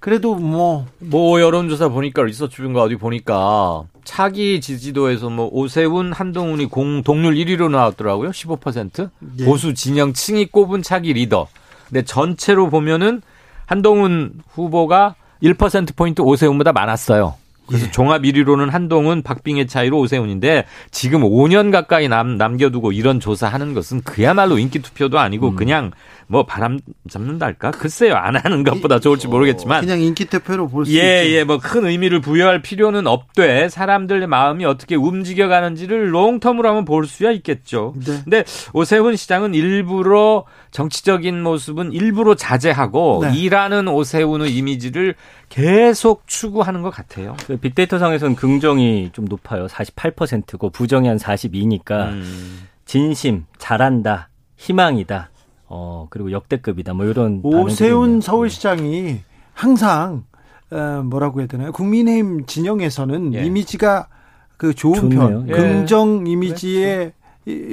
그래도 0.00 0.36
뭐. 0.36 0.86
뭐 0.98 1.40
여론조사 1.40 1.88
보니까 1.88 2.22
리서치뷰인가 2.22 2.82
어디 2.82 2.96
보니까 2.96 3.84
차기 4.08 4.62
지지도에서 4.62 5.28
뭐 5.28 5.50
오세훈, 5.52 6.14
한동훈이 6.14 6.64
공 6.64 7.02
동률 7.02 7.34
1위로 7.34 7.70
나왔더라고요. 7.70 8.30
15%. 8.30 9.10
예. 9.40 9.44
보수 9.44 9.74
진영층이 9.74 10.46
꼽은 10.46 10.82
차기 10.82 11.12
리더. 11.12 11.46
근데 11.86 12.02
전체로 12.02 12.70
보면은 12.70 13.20
한동훈 13.66 14.32
후보가 14.48 15.14
1%포인트 15.42 16.22
오세훈보다 16.22 16.72
많았어요. 16.72 17.34
그래서 17.66 17.84
예. 17.84 17.90
종합 17.90 18.22
1위로는 18.22 18.70
한동훈, 18.70 19.22
박빙의 19.22 19.66
차이로 19.66 19.98
오세훈인데 19.98 20.64
지금 20.90 21.20
5년 21.20 21.70
가까이 21.70 22.08
남, 22.08 22.38
남겨두고 22.38 22.92
이런 22.92 23.20
조사하는 23.20 23.74
것은 23.74 24.00
그야말로 24.04 24.58
인기 24.58 24.80
투표도 24.80 25.18
아니고 25.18 25.48
음. 25.48 25.56
그냥 25.56 25.90
뭐 26.30 26.44
바람 26.44 26.78
잡는달까? 27.08 27.70
글쎄요. 27.70 28.14
안 28.14 28.36
하는 28.36 28.62
것보다 28.62 28.98
좋을지 29.00 29.26
모르겠지만 29.28 29.80
그냥 29.80 30.00
인기 30.00 30.26
투표로 30.26 30.68
볼수 30.68 30.92
예, 30.96 31.24
있지. 31.24 31.34
예, 31.36 31.44
뭐 31.44 31.58
큰 31.58 31.86
의미를 31.86 32.20
부여할 32.20 32.62
필요는 32.62 33.06
없되 33.06 33.68
사람들의 33.68 34.26
마음이 34.26 34.64
어떻게 34.64 34.94
움직여 34.94 35.48
가는지를 35.48 36.12
롱텀으로 36.12 36.64
한번 36.64 36.84
볼 36.84 37.06
수야 37.06 37.30
있겠죠. 37.32 37.94
네. 37.96 38.20
근데 38.24 38.44
오세훈 38.74 39.16
시장은 39.16 39.54
일부러 39.54 40.44
정치적인 40.70 41.42
모습은 41.42 41.92
일부러 41.92 42.34
자제하고 42.34 43.20
네. 43.22 43.34
일하는 43.36 43.88
오세훈의 43.88 44.54
이미지를 44.54 45.14
계속 45.48 46.26
추구하는 46.26 46.82
것 46.82 46.90
같아요. 46.90 47.36
그 47.46 47.56
빅데이터 47.56 47.98
상에서는 47.98 48.36
긍정이 48.36 49.10
좀 49.14 49.24
높아요. 49.24 49.66
48%고 49.66 50.70
부정이 50.70 51.08
한 51.08 51.16
42니까 51.16 52.08
음. 52.08 52.68
진심, 52.84 53.44
잘한다, 53.58 54.28
희망이다. 54.56 55.30
어, 55.68 56.06
그리고 56.10 56.32
역대급이다. 56.32 56.94
뭐 56.94 57.06
이런 57.06 57.40
오세훈 57.42 58.20
서울시장이 58.20 59.20
항상 59.52 60.24
어, 60.70 61.02
뭐라고 61.04 61.40
해야 61.40 61.46
되나요? 61.46 61.72
국민의힘 61.72 62.46
진영에서는 62.46 63.34
예. 63.34 63.44
이미지가 63.44 64.08
그 64.56 64.74
좋은 64.74 64.94
좋네요. 64.94 65.18
편, 65.18 65.48
예. 65.48 65.52
긍정 65.52 66.26
이미지의 66.26 67.12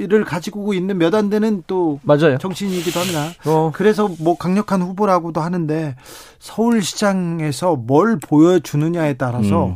를 0.08 0.24
가지고 0.24 0.72
있는 0.72 0.96
몇 0.96 1.12
안 1.14 1.28
되는 1.28 1.62
또 1.66 2.00
맞아요. 2.02 2.38
정치인이기도 2.38 2.98
합니다. 2.98 3.28
어. 3.44 3.70
그래서 3.74 4.08
뭐 4.20 4.38
강력한 4.38 4.80
후보라고도 4.80 5.42
하는데 5.42 5.96
서울시장에서 6.38 7.76
뭘 7.76 8.18
보여주느냐에 8.18 9.14
따라서 9.14 9.66
음. 9.66 9.74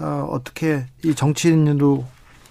어, 0.00 0.28
어떻게 0.32 0.86
이 1.04 1.14
정치인으로 1.14 2.04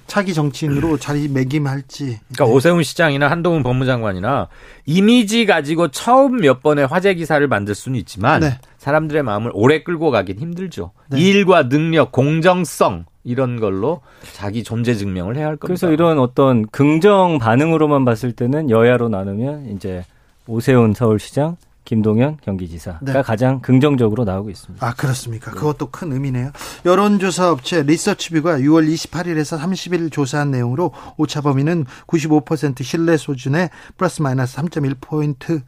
차기 0.08 0.34
정치인으로 0.34 0.98
자리매김할지. 0.98 2.20
그러니까 2.34 2.46
오세훈 2.46 2.84
시장이나 2.84 3.30
한동훈 3.30 3.64
법무장관이나 3.64 4.48
이미지 4.86 5.46
가지고 5.46 5.90
처음 5.90 6.38
몇 6.38 6.62
번의 6.62 6.88
화제 6.88 7.14
기사를 7.16 7.46
만들 7.48 7.76
수는 7.76 7.98
있지만 8.00 8.42
네. 8.42 8.60
사람들의 8.78 9.24
마음을 9.24 9.52
오래 9.54 9.84
끌고 9.84 10.12
가긴 10.12 10.38
힘들죠. 10.40 10.92
네. 11.10 11.20
일과 11.20 11.68
능력, 11.70 12.12
공정성 12.12 13.06
이런 13.24 13.60
걸로 13.60 14.02
자기 14.34 14.64
존재 14.64 14.94
증명을 14.94 15.36
해야 15.36 15.48
할 15.48 15.58
겁니다. 15.58 15.68
그래서 15.68 15.92
이런 15.92 16.20
어떤 16.20 16.68
긍정 16.68 17.40
반응으로만 17.40 18.06
봤을 18.06 18.32
때는 18.32 18.70
여야로 18.70 19.10
나누면 19.10 19.72
이제 19.76 20.06
오세훈 20.48 20.94
서울시장, 20.94 21.58
김동연 21.86 22.38
경기지사가 22.42 23.00
네. 23.02 23.22
가장 23.22 23.62
긍정적으로 23.62 24.26
나오고 24.26 24.50
있습니다. 24.50 24.86
아 24.86 24.94
그렇습니까? 24.96 25.52
네. 25.52 25.58
그것도 25.58 25.92
큰 25.92 26.12
의미네요. 26.12 26.52
여론조사 26.84 27.52
업체 27.52 27.84
리서치뷰가 27.84 28.58
6월 28.60 28.92
28일에서 28.92 29.60
30일 29.60 30.12
조사한 30.12 30.52
내용으로 30.52 30.92
오차 31.18 31.42
범위는 31.42 31.86
95% 32.08 32.84
신뢰 32.84 33.18
수준에 33.18 33.70
플러스 33.98 34.22
마이너스 34.22 34.58
3.1 34.58 34.96
포인트 35.00 35.62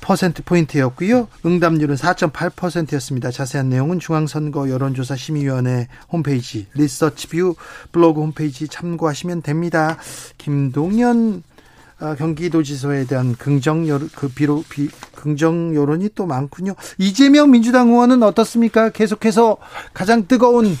퍼센트 0.00 0.42
포인트였고요. 0.44 1.26
응답률은 1.44 1.96
4.8%였습니다. 1.96 3.32
자세한 3.32 3.68
내용은 3.68 3.98
중앙선거 3.98 4.70
여론조사 4.70 5.16
심의위원회 5.16 5.88
홈페이지 6.12 6.68
리서치뷰 6.74 7.56
블로그 7.90 8.20
홈페이지 8.20 8.68
참고하시면 8.68 9.42
됩니다. 9.42 9.98
김동연 10.38 11.42
아, 11.42 11.55
경기도지사에 11.98 13.04
대한 13.06 13.34
긍정 13.36 13.88
여론, 13.88 14.08
그 14.14 14.28
비로 14.28 14.62
비, 14.68 14.88
긍정 15.14 15.74
여론이 15.74 16.10
또 16.14 16.26
많군요. 16.26 16.74
이재명 16.98 17.50
민주당 17.50 17.88
의원은 17.88 18.22
어떻습니까? 18.22 18.90
계속해서 18.90 19.56
가장 19.94 20.26
뜨거운 20.28 20.76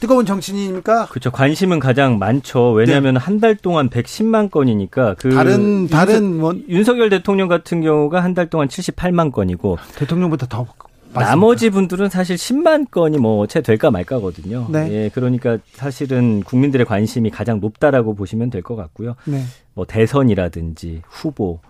뜨거운 0.00 0.26
정치인입니까? 0.26 1.06
그렇죠. 1.06 1.32
관심은 1.32 1.80
가장 1.80 2.18
많죠. 2.20 2.70
왜냐하면 2.70 3.14
네. 3.14 3.20
한달 3.20 3.56
동안 3.56 3.90
110만 3.90 4.48
건이니까 4.50 5.16
그 5.18 5.30
다른 5.34 5.88
다른 5.88 6.34
윤석, 6.38 6.68
윤석열 6.68 7.08
대통령 7.10 7.48
같은 7.48 7.80
경우가 7.80 8.22
한 8.22 8.34
달 8.34 8.48
동안 8.48 8.68
78만 8.68 9.32
건이고 9.32 9.78
대통령보다 9.96 10.46
더 10.46 10.66
맞습니다. 11.14 11.30
나머지 11.30 11.70
분들은 11.70 12.10
사실 12.10 12.36
10만 12.36 12.90
건이 12.92 13.18
뭐 13.18 13.46
채 13.48 13.60
될까 13.62 13.90
말까거든요. 13.90 14.66
네. 14.70 14.88
예, 14.92 15.10
그러니까 15.12 15.58
사실은 15.72 16.42
국민들의 16.44 16.86
관심이 16.86 17.30
가장 17.30 17.58
높다라고 17.58 18.14
보시면 18.14 18.50
될 18.50 18.62
것 18.62 18.76
같고요. 18.76 19.16
네. 19.24 19.42
뭐 19.78 19.86
대선이라든지 19.86 21.02
후보, 21.08 21.60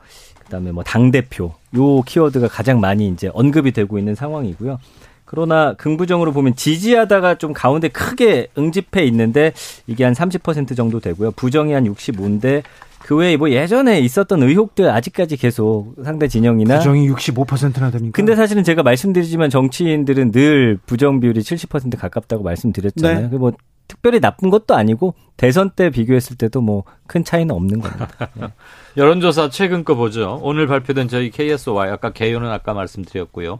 그다음에 0.44 0.72
뭐 0.72 0.82
당 0.82 1.10
대표 1.10 1.52
요 1.76 2.00
키워드가 2.02 2.48
가장 2.48 2.80
많이 2.80 3.06
이제 3.08 3.30
언급이 3.34 3.72
되고 3.72 3.98
있는 3.98 4.14
상황이고요. 4.14 4.78
그러나 5.26 5.74
긍부정으로 5.74 6.32
보면 6.32 6.56
지지하다가 6.56 7.34
좀 7.34 7.52
가운데 7.52 7.88
크게 7.88 8.48
응집해 8.56 9.04
있는데 9.04 9.52
이게 9.86 10.04
한 10.04 10.14
30% 10.14 10.74
정도 10.74 11.00
되고요. 11.00 11.32
부정이 11.32 11.74
한 11.74 11.84
65인데 11.84 12.62
그 13.02 13.14
외에 13.14 13.36
뭐 13.36 13.50
예전에 13.50 14.00
있었던 14.00 14.42
의혹들 14.42 14.88
아직까지 14.88 15.36
계속 15.36 15.94
상대 16.02 16.28
진영이나 16.28 16.78
부정이 16.78 17.10
65%나 17.10 17.90
됩니까? 17.90 18.16
근데 18.16 18.34
사실은 18.34 18.64
제가 18.64 18.82
말씀드리지만 18.82 19.50
정치인들은 19.50 20.32
늘 20.32 20.78
부정 20.86 21.20
비율이 21.20 21.40
70% 21.40 21.98
가깝다고 21.98 22.42
말씀드렸잖아요. 22.42 23.30
네. 23.30 23.36
뭐 23.36 23.52
특별히 23.88 24.20
나쁜 24.20 24.51
것도 24.51 24.77
아니고 24.77 25.14
대선 25.37 25.70
때 25.70 25.90
비교했을 25.90 26.37
때도 26.37 26.61
뭐 26.61 26.85
큰 27.09 27.24
차이는 27.24 27.53
없는 27.53 27.81
겁니다. 27.81 28.09
네. 28.35 28.48
여론조사 28.96 29.48
최근 29.51 29.83
거 29.83 29.96
보죠. 29.96 30.38
오늘 30.42 30.68
발표된 30.68 31.09
저희 31.09 31.31
KSY 31.31 31.90
아까 31.90 32.12
개요는 32.12 32.48
아까 32.48 32.74
말씀드렸고요. 32.74 33.59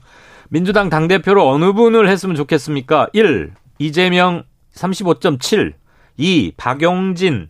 민주당 0.51 0.89
당대표로 0.91 1.49
어느 1.49 1.73
분을 1.73 2.09
했으면 2.09 2.37
좋겠습니까? 2.37 3.09
1. 3.13 3.53
이재명 3.79 4.45
35.7 4.75 5.73
2. 6.19 6.53
박용진 6.57 7.49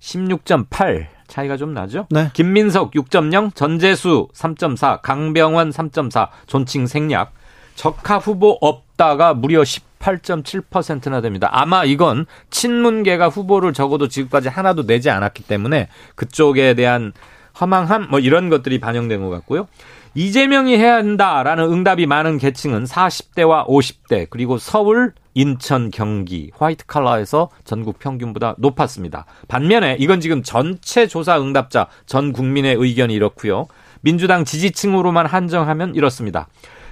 16.8 0.00 1.06
차이가 1.28 1.56
좀 1.56 1.72
나죠? 1.74 2.06
네. 2.10 2.30
김민석 2.32 2.92
6.0, 2.92 3.54
전재수 3.54 4.28
3.4, 4.34 5.02
강병원 5.02 5.70
3.4, 5.70 6.28
존칭 6.46 6.86
생략. 6.86 7.32
적합 7.74 8.26
후보 8.26 8.58
없다가 8.60 9.34
무려 9.34 9.62
18.7%나 10.00 11.20
됩니다. 11.20 11.48
아마 11.52 11.84
이건 11.84 12.26
친문계가 12.50 13.28
후보를 13.28 13.72
적어도 13.72 14.08
지금까지 14.08 14.48
하나도 14.48 14.86
내지 14.86 15.10
않았기 15.10 15.44
때문에 15.44 15.88
그쪽에 16.14 16.74
대한 16.74 17.12
허망함 17.60 18.08
뭐 18.10 18.20
이런 18.20 18.48
것들이 18.48 18.78
반영된 18.78 19.20
것 19.20 19.30
같고요. 19.30 19.66
이재명이 20.14 20.76
해야 20.76 20.96
한다라는 20.96 21.64
응답이 21.64 22.06
많은 22.06 22.38
계층은 22.38 22.84
40대와 22.84 23.66
50대 23.68 24.26
그리고 24.30 24.58
서울, 24.58 25.12
인천, 25.34 25.90
경기 25.90 26.50
화이트 26.56 26.86
칼라에서 26.86 27.50
전국 27.64 27.98
평균보다 27.98 28.56
높았습니다. 28.58 29.26
반면에 29.46 29.96
이건 30.00 30.20
지금 30.20 30.42
전체 30.42 31.06
조사 31.06 31.40
응답자 31.40 31.86
전 32.06 32.32
국민의 32.32 32.74
의견이 32.76 33.14
이렇고요. 33.14 33.66
민주당 34.00 34.44
지지층으로만 34.44 35.26
한정하면 35.26 35.94
이렇습니다. 35.94 36.48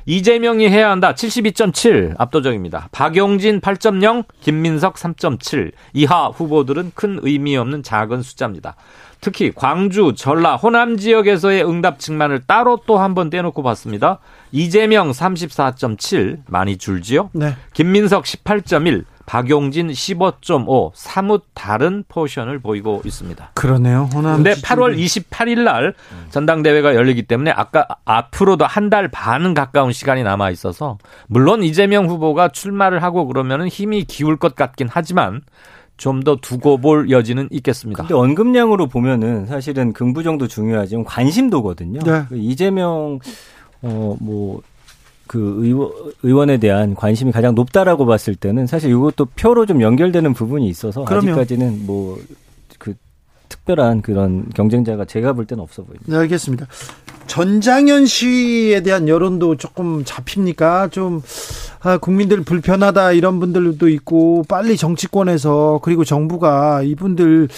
이재명이 0.07 0.69
해야 0.69 0.91
한다 0.91 1.13
72.7 1.15 2.15
압도적입니다. 2.17 2.89
박용진 2.93 3.61
8.0, 3.61 4.25
김민석 4.41 4.95
3.7 4.95 5.73
이하 5.95 6.29
후보들은 6.29 6.93
큰 6.95 7.19
의미 7.23 7.57
없는 7.57 7.83
작은 7.83 8.23
숫자입니다. 8.23 8.77
특히 9.21 9.51
광주, 9.53 10.13
전라, 10.17 10.57
호남 10.57 10.97
지역에서의 10.97 11.65
응답층만을 11.69 12.43
따로 12.47 12.79
또 12.87 12.99
한 12.99 13.15
번 13.15 13.31
떼놓고 13.31 13.63
봤습니다. 13.63 14.19
이재명 14.53 15.11
34.7 15.11 16.39
많이 16.47 16.77
줄지요. 16.77 17.31
네. 17.33 17.57
김민석 17.73 18.25
18.1 18.25 19.05
박용진 19.27 19.89
15.5 19.89 20.93
사뭇 20.95 21.45
다른 21.53 22.05
포션을 22.09 22.61
보이고 22.61 23.03
있습니다. 23.05 23.51
그러네요. 23.55 24.09
호남 24.15 24.37
근데 24.37 24.55
8월 24.55 24.97
28일 24.97 25.65
날 25.65 25.95
전당대회가 26.31 26.95
열리기 26.95 27.25
때문에 27.25 27.51
아까 27.51 27.87
앞으로도 28.05 28.65
한 28.65 28.87
달 28.87 29.09
반은 29.09 29.53
가까운 29.55 29.93
시간이 29.93 30.23
남아 30.23 30.51
있어서 30.51 30.97
물론 31.27 31.65
이재명 31.65 32.09
후보가 32.09 32.51
출마를 32.51 33.03
하고 33.03 33.27
그러면 33.27 33.67
힘이 33.67 34.05
기울 34.05 34.37
것 34.37 34.55
같긴 34.55 34.87
하지만 34.89 35.43
좀더 35.97 36.37
두고 36.37 36.79
볼 36.79 37.11
여지는 37.11 37.49
있겠습니다. 37.51 38.03
근데 38.03 38.15
언급량으로 38.15 38.87
보면은 38.87 39.47
사실은 39.47 39.93
긍부정도 39.93 40.47
중요하지만 40.47 41.05
관심도거든요. 41.05 42.01
네. 42.01 42.25
그 42.29 42.37
이재명 42.37 43.19
어뭐 43.83 44.63
그 45.27 45.57
의원, 45.59 45.91
의원에 46.23 46.59
대한 46.59 46.95
관심이 46.95 47.33
가장 47.33 47.55
높다라고 47.55 48.07
봤을 48.07 48.35
때는 48.35 48.67
사실 48.67 48.91
이것도 48.91 49.27
표로 49.37 49.67
좀 49.67 49.83
연결되는 49.83 50.33
부분이 50.35 50.69
있어서 50.69 51.05
그럼요. 51.05 51.31
아직까지는 51.31 51.87
뭐 51.87 52.19
그 52.79 52.95
특별한 53.49 54.03
그런 54.03 54.49
경쟁자가 54.55 55.05
제가 55.05 55.33
볼 55.33 55.47
때는 55.47 55.63
없어 55.63 55.83
보입니다. 55.83 56.05
네, 56.13 56.17
알겠습니다. 56.19 56.67
전장현 57.27 58.07
시위에 58.07 58.83
대한 58.83 59.09
여론도 59.09 59.57
조금 59.57 60.05
잡힙니까? 60.05 60.89
좀 60.89 61.23
아, 61.81 61.99
국민들 61.99 62.43
불편하다 62.43 63.13
이런 63.13 63.41
분들도 63.41 63.89
있고 63.89 64.45
빨리 64.49 64.77
정치권에서 64.77 65.81
그리고 65.83 66.05
정부가 66.05 66.83
이분들 66.83 67.45
어, 67.45 67.51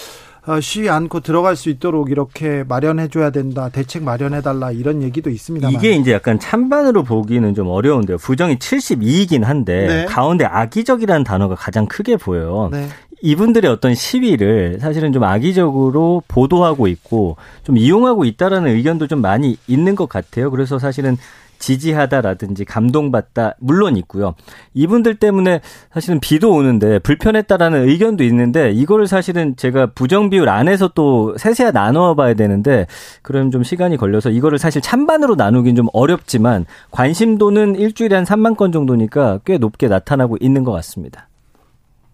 쉬지 0.61 0.89
않고 0.89 1.21
들어갈 1.21 1.57
수 1.57 1.69
있도록 1.69 2.11
이렇게 2.11 2.65
마련해 2.67 3.09
줘야 3.09 3.31
된다. 3.31 3.69
대책 3.69 4.03
마련해 4.03 4.41
달라 4.41 4.71
이런 4.71 5.03
얘기도 5.03 5.31
있습니다. 5.31 5.71
이게 5.71 5.93
이제 5.93 6.13
약간 6.13 6.39
찬반으로 6.39 7.03
보기는 7.03 7.55
좀 7.55 7.69
어려운데요. 7.69 8.17
부정이 8.19 8.57
72이긴 8.57 9.45
한데 9.45 9.87
네. 9.87 10.05
가운데 10.07 10.45
악의적이라는 10.45 11.25
단어가 11.25 11.55
가장 11.55 11.87
크게 11.87 12.17
보여요. 12.17 12.71
네. 12.73 12.89
이분들의 13.21 13.71
어떤 13.71 13.95
시위를 13.95 14.79
사실은 14.81 15.13
좀 15.13 15.25
악의적으로 15.25 16.23
보도하고 16.29 16.87
있고 16.87 17.37
좀 17.65 17.77
이용하고 17.77 18.25
있다라는 18.25 18.75
의견도 18.77 19.07
좀 19.07 19.21
많이 19.21 19.57
있는 19.67 19.97
것 19.97 20.09
같아요. 20.09 20.51
그래서 20.51 20.79
사실은 20.79 21.17
지지하다라든지 21.59 22.65
감동받다 22.65 23.55
물론 23.59 23.97
있고요. 23.97 24.35
이분들 24.75 25.17
때문에 25.17 25.61
사실은 25.93 26.21
비도 26.21 26.53
오는데 26.53 26.99
불편했다라는 27.01 27.89
의견도 27.89 28.25
있는데 28.25 28.71
이거를 28.71 29.07
사실은 29.07 29.57
제가 29.57 29.87
부정 29.95 30.31
비율 30.31 30.49
안에서 30.49 30.89
또 30.95 31.37
세세하 31.37 31.71
나누어 31.71 32.15
봐야 32.15 32.35
되는데 32.35 32.87
그럼 33.23 33.51
좀 33.51 33.63
시간이 33.63 33.97
걸려서 33.97 34.31
이거를 34.31 34.59
사실 34.59 34.81
찬반으로 34.81 35.35
나누긴 35.35 35.77
좀 35.77 35.87
어렵지만 35.93 36.67
관심도는 36.91 37.77
일주일에 37.77 38.17
한 38.17 38.25
3만 38.25 38.57
건 38.57 38.73
정도니까 38.73 39.41
꽤 39.45 39.59
높게 39.59 39.89
나타나고 39.89 40.37
있는 40.41 40.65
것 40.65 40.73
같습니다. 40.73 41.29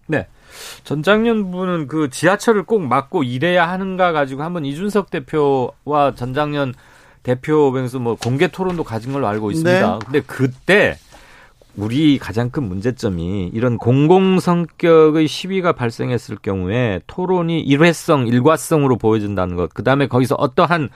네. 0.07 0.27
전장년 0.83 1.51
분은 1.51 1.87
그 1.87 2.09
지하철을 2.09 2.63
꼭 2.63 2.81
막고 2.81 3.23
일해야 3.23 3.67
하는가 3.69 4.11
가지고 4.11 4.43
한번 4.43 4.65
이준석 4.65 5.09
대표와 5.09 6.13
전장년 6.15 6.73
대표 7.25 7.71
변수 7.71 7.99
뭐 7.99 8.15
공개 8.15 8.47
토론도 8.47 8.83
가진 8.83 9.11
걸로 9.11 9.27
알고 9.27 9.49
있습니다. 9.49 9.93
네. 9.93 9.99
근데 10.05 10.21
그때 10.21 10.97
우리 11.75 12.19
가장 12.19 12.51
큰 12.51 12.63
문제점이 12.69 13.49
이런 13.51 13.77
공공 13.79 14.39
성격의 14.39 15.27
시위가 15.27 15.73
발생했을 15.73 16.37
경우에 16.41 17.01
토론이 17.07 17.59
일회성, 17.61 18.27
일과성으로 18.27 18.97
보여진다는 18.97 19.55
것. 19.55 19.73
그다음에 19.73 20.07
거기서 20.07 20.35
어떠한 20.35 20.89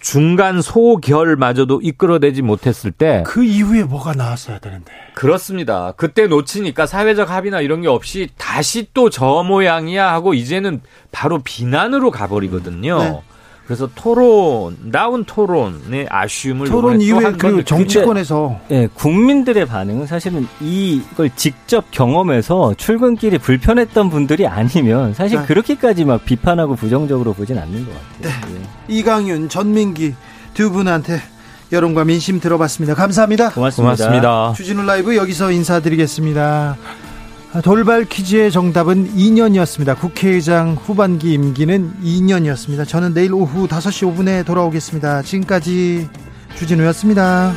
중간 0.00 0.60
소결마저도 0.60 1.80
이끌어내지 1.82 2.42
못했을 2.42 2.90
때 2.90 3.22
그 3.26 3.42
이후에 3.44 3.84
뭐가 3.84 4.12
나왔어야 4.14 4.58
되는데 4.58 4.92
그렇습니다. 5.14 5.92
그때 5.96 6.26
놓치니까 6.26 6.86
사회적 6.86 7.30
합의나 7.30 7.60
이런 7.60 7.80
게 7.82 7.88
없이 7.88 8.28
다시 8.36 8.88
또 8.94 9.08
저 9.10 9.42
모양이야 9.44 10.10
하고 10.12 10.34
이제는 10.34 10.80
바로 11.12 11.38
비난으로 11.42 12.10
가버리거든요. 12.10 12.98
네. 12.98 13.20
그래서 13.66 13.88
토론, 13.94 14.76
나온 14.82 15.24
토론의 15.24 16.06
아쉬움을 16.10 16.68
토론 16.68 17.00
이후에 17.00 17.32
그 17.32 17.64
정치권에서 17.64 18.60
예, 18.70 18.88
국민들의 18.92 19.64
반응은 19.64 20.06
사실은 20.06 20.46
이걸 20.60 21.30
직접 21.34 21.90
경험해서 21.90 22.74
출근길이 22.76 23.38
불편했던 23.38 24.10
분들이 24.10 24.46
아니면 24.46 25.14
사실 25.14 25.40
네. 25.40 25.46
그렇게까지 25.46 26.04
막 26.04 26.24
비판하고 26.26 26.76
부정적으로 26.76 27.32
보진 27.32 27.58
않는 27.58 27.86
것 27.86 27.92
같아요. 27.94 28.52
네. 28.52 28.54
예. 28.54 28.94
이강윤, 28.94 29.48
전민기 29.48 30.14
두 30.52 30.70
분한테 30.70 31.20
여론과 31.72 32.04
민심 32.04 32.40
들어봤습니다. 32.40 32.94
감사합니다. 32.94 33.50
고맙습니다. 33.50 33.96
고맙습니다. 33.96 34.52
주진우 34.54 34.84
라이브 34.84 35.16
여기서 35.16 35.50
인사드리겠습니다. 35.50 36.76
돌발 37.62 38.04
퀴즈의 38.04 38.50
정답은 38.50 39.14
2년이었습니다. 39.14 39.96
국회의장 39.98 40.74
후반기 40.74 41.34
임기는 41.34 41.94
2년이었습니다. 42.02 42.86
저는 42.88 43.14
내일 43.14 43.32
오후 43.32 43.68
5시 43.68 44.12
5분에 44.12 44.44
돌아오겠습니다. 44.44 45.22
지금까지 45.22 46.08
주진우였습니다. 46.56 47.52